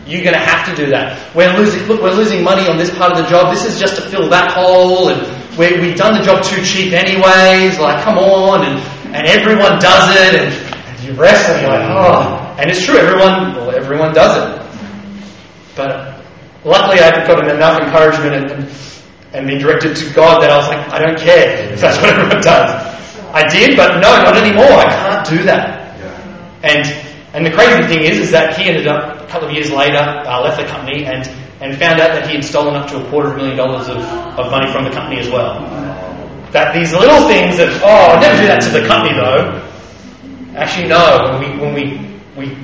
You're 0.09 0.25
going 0.25 0.35
to 0.35 0.43
have 0.43 0.67
to 0.67 0.75
do 0.75 0.91
that. 0.91 1.35
We're 1.37 1.55
losing, 1.57 1.87
look, 1.87 2.03
we're 2.03 2.15
losing 2.15 2.43
money 2.43 2.67
on 2.67 2.79
this 2.79 2.91
part 2.91 3.13
of 3.13 3.19
the 3.19 3.29
job. 3.31 3.55
This 3.55 3.65
is 3.65 3.79
just 3.79 3.95
to 3.95 4.03
fill 4.03 4.29
that 4.31 4.51
hole, 4.53 5.09
and 5.11 5.23
we 5.57 5.79
we've 5.79 5.97
done 5.97 6.19
the 6.19 6.25
job 6.25 6.43
too 6.43 6.65
cheap 6.65 6.93
anyways. 6.93 7.79
Like, 7.79 8.03
come 8.03 8.19
on, 8.19 8.67
and, 8.67 8.81
and 9.15 9.27
everyone 9.29 9.79
does 9.79 10.17
it, 10.17 10.35
and, 10.35 10.51
and 10.51 11.05
you 11.05 11.13
wrestle, 11.13 11.55
and 11.55 11.63
you're 11.63 11.71
like, 11.71 11.91
oh. 11.91 12.57
And 12.59 12.71
it's 12.71 12.85
true, 12.85 12.97
everyone, 12.97 13.55
well, 13.55 13.71
everyone 13.71 14.13
does 14.13 14.35
it. 14.35 14.67
But 15.77 16.25
luckily, 16.65 16.99
I 16.99 17.25
got 17.25 17.49
enough 17.49 17.81
encouragement 17.81 18.35
and, 18.35 18.51
and, 18.51 18.75
and 19.33 19.47
been 19.47 19.61
directed 19.61 19.95
to 19.95 20.13
God 20.13 20.43
that 20.43 20.51
I 20.51 20.57
was 20.57 20.67
like, 20.67 20.89
I 20.89 20.99
don't 20.99 21.19
care 21.21 21.73
if 21.73 21.81
that's 21.81 21.99
what 21.99 22.11
everyone 22.11 22.43
does. 22.43 22.88
I 23.33 23.47
did, 23.49 23.77
but 23.77 24.01
no, 24.01 24.11
not 24.23 24.37
anymore. 24.37 24.73
I 24.73 24.85
can't 24.89 25.29
do 25.29 25.43
that. 25.45 25.97
And 26.63 27.09
and 27.35 27.45
the 27.45 27.51
crazy 27.51 27.87
thing 27.87 28.05
is, 28.05 28.19
is 28.19 28.31
that 28.31 28.57
he 28.57 28.65
ended 28.65 28.87
up 28.87 29.21
a 29.21 29.27
couple 29.27 29.49
of 29.49 29.55
years 29.55 29.71
later, 29.71 29.99
uh, 29.99 30.41
left 30.43 30.59
the 30.59 30.67
company 30.67 31.05
and, 31.05 31.29
and 31.61 31.77
found 31.77 32.01
out 32.01 32.09
that 32.09 32.27
he 32.27 32.37
had 32.37 32.45
stolen 32.45 32.75
up 32.75 32.89
to 32.89 33.05
a 33.05 33.11
quarter 33.11 33.29
of 33.29 33.35
a 33.35 33.37
million 33.37 33.57
dollars 33.57 33.87
of, 33.89 33.99
of 33.99 34.51
money 34.51 34.71
from 34.73 34.85
the 34.85 34.91
company 34.91 35.21
as 35.21 35.29
well. 35.29 35.61
That 36.53 36.75
these 36.75 36.93
little 36.93 37.29
things 37.29 37.59
that, 37.59 37.69
oh, 37.85 38.15
I'll 38.15 38.21
never 38.21 38.41
do 38.41 38.47
that 38.47 38.63
to 38.63 38.71
the 38.71 38.87
company 38.89 39.15
though. 39.15 39.63
Actually, 40.57 40.89
no. 40.89 41.39
When 41.39 41.41
we, 41.45 41.61
when 41.61 41.75
we, 41.75 42.49
we, 42.49 42.55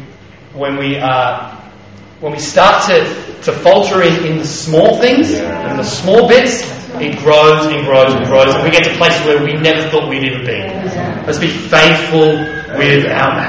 when 0.54 0.76
we, 0.78 0.96
uh, 0.96 1.54
when 2.20 2.32
we 2.32 2.38
start 2.38 2.86
to, 2.86 3.04
to 3.42 3.52
falter 3.52 4.02
in, 4.02 4.24
in 4.24 4.38
the 4.38 4.46
small 4.46 4.98
things, 4.98 5.30
in 5.30 5.76
the 5.76 5.84
small 5.84 6.26
bits, 6.26 6.62
it 7.00 7.18
grows 7.18 7.66
and 7.66 7.84
grows 7.86 8.14
and 8.14 8.24
grows, 8.26 8.54
and 8.54 8.64
we 8.64 8.70
get 8.70 8.84
to 8.84 8.94
places 8.96 9.24
where 9.26 9.42
we 9.42 9.54
never 9.54 9.88
thought 9.90 10.08
we'd 10.08 10.24
ever 10.32 10.44
be. 10.44 10.60
Let's 11.26 11.38
be 11.38 11.48
faithful 11.48 12.38
with 12.76 13.06
our 13.06 13.44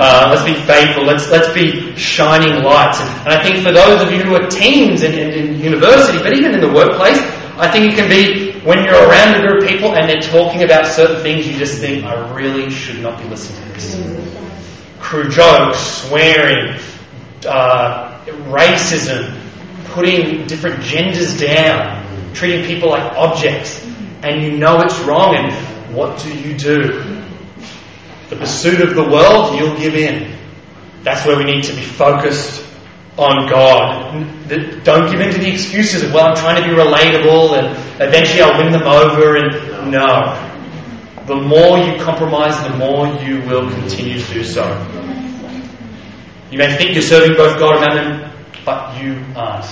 uh, 0.00 0.30
let's 0.30 0.44
be 0.44 0.54
faithful. 0.66 1.04
Let's 1.04 1.30
let's 1.30 1.52
be 1.52 1.94
shining 1.96 2.62
lights. 2.62 3.00
And, 3.00 3.10
and 3.26 3.28
I 3.28 3.42
think 3.42 3.64
for 3.64 3.72
those 3.72 4.02
of 4.02 4.12
you 4.12 4.22
who 4.22 4.34
are 4.34 4.46
teens 4.48 5.02
and 5.02 5.14
in, 5.14 5.30
in, 5.30 5.60
university, 5.60 6.18
but 6.18 6.32
even 6.32 6.54
in 6.54 6.60
the 6.60 6.72
workplace, 6.72 7.18
I 7.58 7.70
think 7.70 7.92
it 7.92 7.96
can 7.96 8.08
be 8.08 8.50
when 8.60 8.84
you're 8.84 8.94
around 8.94 9.36
a 9.36 9.46
group 9.46 9.62
of 9.62 9.68
people 9.68 9.94
and 9.94 10.08
they're 10.08 10.20
talking 10.20 10.62
about 10.62 10.86
certain 10.86 11.22
things, 11.22 11.46
you 11.46 11.56
just 11.58 11.80
think, 11.80 12.04
I 12.04 12.34
really 12.34 12.70
should 12.70 13.00
not 13.00 13.20
be 13.20 13.28
listening 13.28 13.62
to 13.68 13.72
this. 13.74 14.96
Crude 14.98 15.32
jokes, 15.32 15.78
swearing, 15.78 16.78
uh, 17.46 18.22
racism, 18.48 19.38
putting 19.86 20.46
different 20.46 20.82
genders 20.82 21.38
down, 21.38 21.99
treating 22.34 22.64
people 22.66 22.90
like 22.90 23.12
objects, 23.16 23.84
and 24.22 24.42
you 24.42 24.52
know 24.58 24.80
it's 24.80 24.98
wrong, 25.00 25.36
and 25.36 25.52
what 25.94 26.22
do 26.22 26.36
you 26.36 26.56
do? 26.56 27.22
The 28.28 28.36
pursuit 28.36 28.80
of 28.80 28.94
the 28.94 29.02
world, 29.02 29.58
you'll 29.58 29.76
give 29.76 29.94
in. 29.94 30.38
That's 31.02 31.26
where 31.26 31.36
we 31.36 31.44
need 31.44 31.64
to 31.64 31.72
be 31.72 31.82
focused 31.82 32.64
on 33.16 33.48
God. 33.48 34.12
Don't 34.84 35.10
give 35.10 35.20
in 35.20 35.32
to 35.32 35.38
the 35.38 35.50
excuses 35.50 36.02
of, 36.02 36.14
well, 36.14 36.26
I'm 36.28 36.36
trying 36.36 36.62
to 36.62 36.68
be 36.68 36.74
relatable 36.74 37.58
and 37.58 37.76
eventually 38.00 38.42
I'll 38.42 38.58
win 38.62 38.72
them 38.72 38.82
over. 38.82 39.36
And 39.36 39.90
no. 39.90 40.46
The 41.26 41.36
more 41.36 41.78
you 41.78 42.02
compromise, 42.02 42.62
the 42.66 42.76
more 42.76 43.06
you 43.22 43.40
will 43.42 43.68
continue 43.70 44.20
to 44.20 44.32
do 44.32 44.44
so. 44.44 44.64
You 46.50 46.58
may 46.58 46.76
think 46.76 46.92
you're 46.92 47.02
serving 47.02 47.36
both 47.36 47.58
God 47.58 47.76
and 47.76 47.94
mammon, 47.94 48.32
but 48.64 49.00
you 49.02 49.22
aren't. 49.36 49.66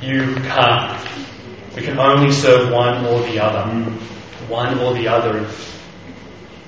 You 0.00 0.34
can't. 0.36 1.08
We 1.76 1.82
can 1.82 1.98
only 1.98 2.32
serve 2.32 2.72
one 2.72 3.06
or 3.06 3.20
the 3.20 3.38
other. 3.38 3.70
One 4.48 4.78
or 4.78 4.94
the 4.94 5.06
other. 5.08 5.46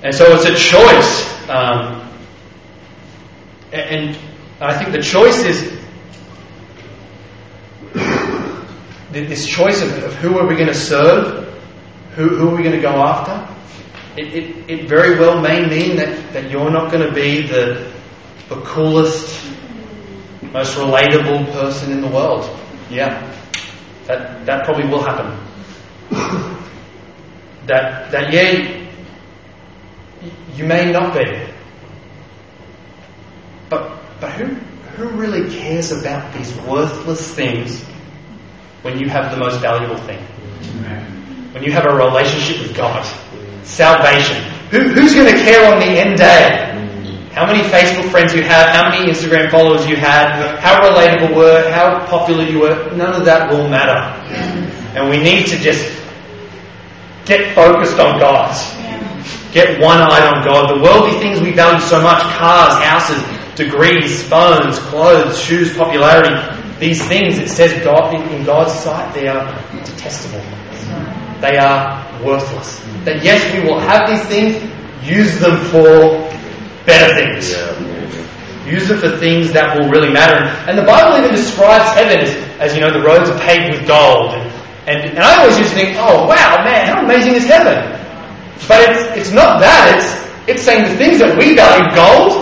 And 0.01 0.15
so 0.15 0.25
it's 0.33 0.45
a 0.45 0.55
choice. 0.55 1.49
Um, 1.49 2.09
and 3.73 4.17
I 4.61 4.77
think 4.77 4.91
the 4.91 5.01
choice 5.01 5.43
is 5.43 5.71
this 9.11 9.45
choice 9.45 9.81
of, 9.81 10.03
of 10.03 10.13
who 10.15 10.37
are 10.37 10.47
we 10.47 10.55
going 10.55 10.67
to 10.67 10.73
serve, 10.73 11.47
who, 12.15 12.29
who 12.29 12.49
are 12.49 12.55
we 12.55 12.63
going 12.63 12.75
to 12.75 12.81
go 12.81 12.93
after. 12.93 13.53
It, 14.15 14.33
it, 14.33 14.69
it 14.69 14.87
very 14.87 15.19
well 15.19 15.41
may 15.41 15.65
mean 15.67 15.97
that, 15.97 16.33
that 16.33 16.49
you're 16.51 16.69
not 16.69 16.91
going 16.91 17.05
to 17.07 17.13
be 17.13 17.41
the, 17.41 17.91
the 18.47 18.61
coolest, 18.61 19.43
most 20.43 20.77
relatable 20.77 21.51
person 21.51 21.91
in 21.91 22.01
the 22.01 22.07
world. 22.07 22.47
Yeah, 22.89 23.33
that, 24.07 24.45
that 24.45 24.65
probably 24.65 24.87
will 24.89 25.03
happen. 25.03 25.37
that, 27.67 28.11
that, 28.11 28.33
you 30.55 30.65
may 30.65 30.91
not 30.91 31.13
be. 31.13 31.47
But, 33.69 33.99
but 34.19 34.31
who, 34.33 34.45
who 34.95 35.07
really 35.09 35.49
cares 35.49 35.91
about 35.91 36.33
these 36.33 36.55
worthless 36.61 37.33
things 37.33 37.83
when 38.83 38.99
you 38.99 39.09
have 39.09 39.31
the 39.31 39.37
most 39.37 39.61
valuable 39.61 39.97
thing? 39.97 40.19
When 41.53 41.63
you 41.63 41.71
have 41.71 41.85
a 41.85 41.95
relationship 41.95 42.61
with 42.61 42.75
God, 42.75 43.05
salvation. 43.63 44.43
Who, 44.71 44.89
who's 44.89 45.13
going 45.13 45.33
to 45.33 45.39
care 45.43 45.71
on 45.73 45.79
the 45.79 45.85
end 45.85 46.17
day? 46.17 46.82
How 47.33 47.47
many 47.47 47.63
Facebook 47.69 48.11
friends 48.11 48.33
you 48.35 48.43
have, 48.43 48.69
how 48.69 48.89
many 48.89 49.11
Instagram 49.11 49.49
followers 49.49 49.87
you 49.87 49.95
had, 49.95 50.59
how 50.59 50.81
relatable 50.87 51.35
were, 51.35 51.71
how 51.71 52.05
popular 52.05 52.43
you 52.43 52.59
were, 52.59 52.93
none 52.95 53.13
of 53.19 53.25
that 53.25 53.49
will 53.49 53.67
matter. 53.67 53.97
And 54.95 55.09
we 55.09 55.17
need 55.17 55.47
to 55.47 55.57
just 55.57 55.83
get 57.25 57.55
focused 57.55 57.99
on 57.99 58.19
God. 58.19 58.53
Get 59.51 59.81
one 59.81 59.97
eye 59.97 60.27
on 60.27 60.45
God. 60.45 60.77
The 60.77 60.83
worldly 60.83 61.19
things 61.19 61.41
we 61.41 61.51
value 61.51 61.79
so 61.81 62.03
much, 62.03 62.21
cars, 62.37 62.83
houses, 62.83 63.21
degrees, 63.55 64.21
phones, 64.27 64.77
clothes, 64.77 65.39
shoes, 65.39 65.75
popularity, 65.75 66.35
these 66.79 67.03
things, 67.07 67.39
it 67.39 67.49
says 67.49 67.83
God 67.83 68.13
in 68.13 68.43
God's 68.43 68.73
sight, 68.73 69.11
they 69.15 69.27
are 69.27 69.45
detestable. 69.85 70.43
They 71.41 71.57
are 71.57 72.23
worthless. 72.23 72.79
That 73.05 73.23
yes, 73.23 73.41
we 73.53 73.67
will 73.67 73.79
have 73.79 74.07
these 74.07 74.25
things, 74.27 74.53
use 75.03 75.39
them 75.39 75.57
for 75.71 76.29
better 76.85 77.13
things. 77.15 77.51
Use 78.67 78.89
it 78.89 78.99
for 78.99 79.09
things 79.17 79.51
that 79.51 79.77
will 79.77 79.89
really 79.89 80.11
matter. 80.11 80.37
And 80.69 80.77
the 80.77 80.83
Bible 80.83 81.17
even 81.19 81.31
describes 81.35 81.83
heaven 81.99 82.19
as, 82.19 82.29
as 82.59 82.75
you 82.75 82.81
know, 82.81 82.91
the 82.91 83.01
roads 83.03 83.29
are 83.29 83.39
paved 83.39 83.77
with 83.77 83.87
gold. 83.87 84.31
And, 84.31 84.51
and, 84.87 85.09
and 85.11 85.19
I 85.19 85.41
always 85.41 85.59
used 85.59 85.71
to 85.71 85.75
think, 85.75 85.97
oh 85.99 86.27
wow, 86.27 86.63
man, 86.63 86.85
how 86.87 87.03
amazing 87.03 87.35
is 87.35 87.45
heaven? 87.45 87.75
But 88.67 88.81
it's, 88.87 89.27
it's 89.27 89.31
not 89.35 89.59
that, 89.59 89.99
it's, 89.99 90.07
it's 90.47 90.63
saying 90.63 90.89
the 90.89 90.95
things 90.95 91.19
that 91.19 91.37
we 91.37 91.55
value 91.55 91.91
gold, 91.91 92.39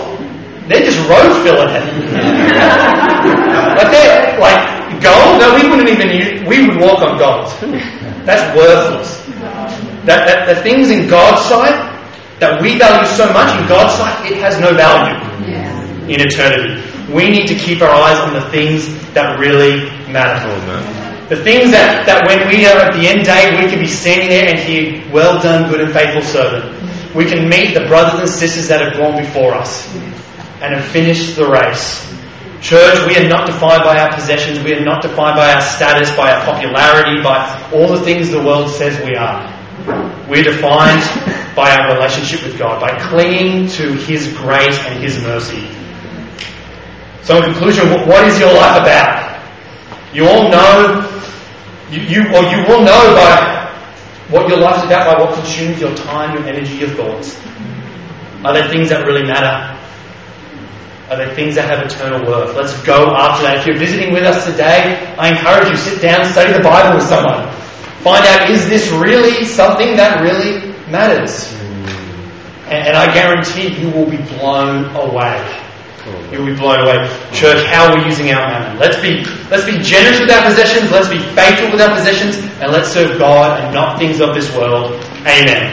they're 0.70 0.86
just 0.86 1.02
road 1.10 1.42
filler 1.42 1.66
but 3.74 3.90
they're 3.90 4.38
like 4.38 5.02
gold. 5.02 5.42
No, 5.42 5.58
we 5.58 5.66
wouldn't 5.68 5.90
even 5.90 6.08
use. 6.14 6.46
We 6.46 6.62
would 6.66 6.78
walk 6.78 7.02
on 7.02 7.18
gold. 7.18 7.50
That's 8.24 8.46
worthless. 8.56 9.18
That, 10.06 10.26
that 10.26 10.46
the 10.46 10.54
things 10.62 10.90
in 10.90 11.08
God's 11.08 11.42
sight 11.48 11.91
that 12.42 12.60
we 12.60 12.76
value 12.76 13.06
so 13.14 13.30
much 13.32 13.54
in 13.54 13.68
God's 13.70 13.94
sight, 13.94 14.26
it 14.26 14.42
has 14.42 14.58
no 14.58 14.74
value 14.74 15.14
in 16.10 16.18
eternity. 16.18 16.74
We 17.14 17.30
need 17.30 17.46
to 17.46 17.54
keep 17.54 17.80
our 17.80 17.94
eyes 17.94 18.18
on 18.18 18.34
the 18.34 18.42
things 18.50 18.90
that 19.14 19.38
really 19.38 19.86
matter. 20.10 20.50
Oh, 20.50 21.28
the 21.30 21.38
things 21.38 21.70
that, 21.70 22.02
that 22.04 22.26
when 22.26 22.50
we 22.50 22.66
are 22.66 22.82
at 22.82 22.98
the 22.98 23.06
end 23.06 23.22
day, 23.24 23.62
we 23.62 23.70
can 23.70 23.78
be 23.78 23.86
standing 23.86 24.28
there 24.28 24.50
and 24.50 24.58
hear, 24.58 25.06
well 25.14 25.40
done, 25.40 25.70
good 25.70 25.80
and 25.80 25.92
faithful 25.92 26.22
servant. 26.22 26.66
We 27.14 27.26
can 27.26 27.48
meet 27.48 27.74
the 27.78 27.86
brothers 27.86 28.18
and 28.18 28.28
sisters 28.28 28.66
that 28.68 28.82
have 28.82 28.98
gone 28.98 29.22
before 29.22 29.54
us 29.54 29.86
and 30.58 30.74
have 30.74 30.84
finished 30.90 31.36
the 31.36 31.46
race. 31.46 32.02
Church, 32.60 33.06
we 33.06 33.16
are 33.22 33.28
not 33.28 33.46
defined 33.46 33.84
by 33.86 34.02
our 34.02 34.14
possessions, 34.14 34.58
we 34.64 34.74
are 34.74 34.84
not 34.84 35.02
defined 35.02 35.36
by 35.36 35.54
our 35.54 35.60
status, 35.60 36.10
by 36.16 36.32
our 36.32 36.42
popularity, 36.42 37.22
by 37.22 37.70
all 37.72 37.86
the 37.86 38.00
things 38.02 38.30
the 38.30 38.42
world 38.42 38.68
says 38.70 38.98
we 39.06 39.14
are. 39.14 39.51
We're 40.28 40.44
defined 40.44 41.02
by 41.54 41.76
our 41.76 41.94
relationship 41.94 42.42
with 42.42 42.58
God, 42.58 42.80
by 42.80 42.98
clinging 42.98 43.68
to 43.70 43.92
His 43.92 44.32
grace 44.36 44.78
and 44.86 45.02
His 45.02 45.20
mercy. 45.22 45.68
So, 47.22 47.36
in 47.38 47.44
conclusion, 47.44 47.88
what 48.08 48.26
is 48.26 48.38
your 48.38 48.52
life 48.52 48.80
about? 48.82 49.42
You 50.12 50.26
all 50.28 50.50
know, 50.50 51.08
you, 51.90 52.00
you, 52.00 52.20
or 52.34 52.42
you 52.50 52.64
will 52.66 52.82
know 52.82 53.14
by 53.14 53.62
what 54.28 54.48
your 54.48 54.58
life 54.58 54.78
is 54.78 54.84
about 54.84 55.14
by 55.16 55.22
what 55.22 55.34
consumes 55.34 55.80
your 55.80 55.94
time, 55.94 56.34
your 56.34 56.46
energy, 56.46 56.74
your 56.76 56.88
thoughts. 56.90 57.36
Are 58.44 58.52
there 58.52 58.68
things 58.68 58.88
that 58.88 59.06
really 59.06 59.22
matter? 59.22 59.78
Are 61.10 61.16
they 61.16 61.34
things 61.34 61.56
that 61.56 61.68
have 61.68 61.84
eternal 61.84 62.26
worth? 62.26 62.56
Let's 62.56 62.80
go 62.82 63.14
after 63.14 63.44
that. 63.44 63.58
If 63.58 63.66
you're 63.66 63.76
visiting 63.76 64.14
with 64.14 64.24
us 64.24 64.46
today, 64.46 65.14
I 65.18 65.36
encourage 65.36 65.68
you, 65.68 65.76
sit 65.76 66.00
down, 66.00 66.24
study 66.24 66.52
the 66.52 66.62
Bible 66.62 66.96
with 66.96 67.06
someone. 67.06 67.52
Find 68.02 68.26
out, 68.26 68.50
is 68.50 68.68
this 68.68 68.90
really 68.90 69.44
something 69.44 69.94
that 69.96 70.22
really 70.22 70.74
matters? 70.90 71.52
And, 72.66 72.88
and 72.88 72.96
I 72.96 73.14
guarantee 73.14 73.68
you 73.80 73.90
will 73.90 74.10
be 74.10 74.16
blown 74.16 74.90
away. 74.96 75.38
Hmm. 76.02 76.34
You'll 76.34 76.46
be 76.46 76.56
blown 76.56 76.80
away. 76.80 77.06
Church, 77.32 77.64
how 77.66 77.86
are 77.86 77.96
we 77.96 78.04
using 78.04 78.32
our 78.32 78.42
mammon? 78.48 78.80
Let's 78.80 79.00
be, 79.00 79.22
let's 79.54 79.64
be 79.64 79.78
generous 79.78 80.18
with 80.18 80.32
our 80.32 80.42
possessions, 80.50 80.90
let's 80.90 81.08
be 81.08 81.20
faithful 81.38 81.70
with 81.70 81.80
our 81.80 81.94
possessions, 81.94 82.42
and 82.58 82.72
let's 82.72 82.88
serve 82.88 83.20
God 83.20 83.60
and 83.60 83.72
not 83.72 84.00
things 84.00 84.18
of 84.18 84.34
this 84.34 84.50
world. 84.56 84.94
Amen. 85.22 85.70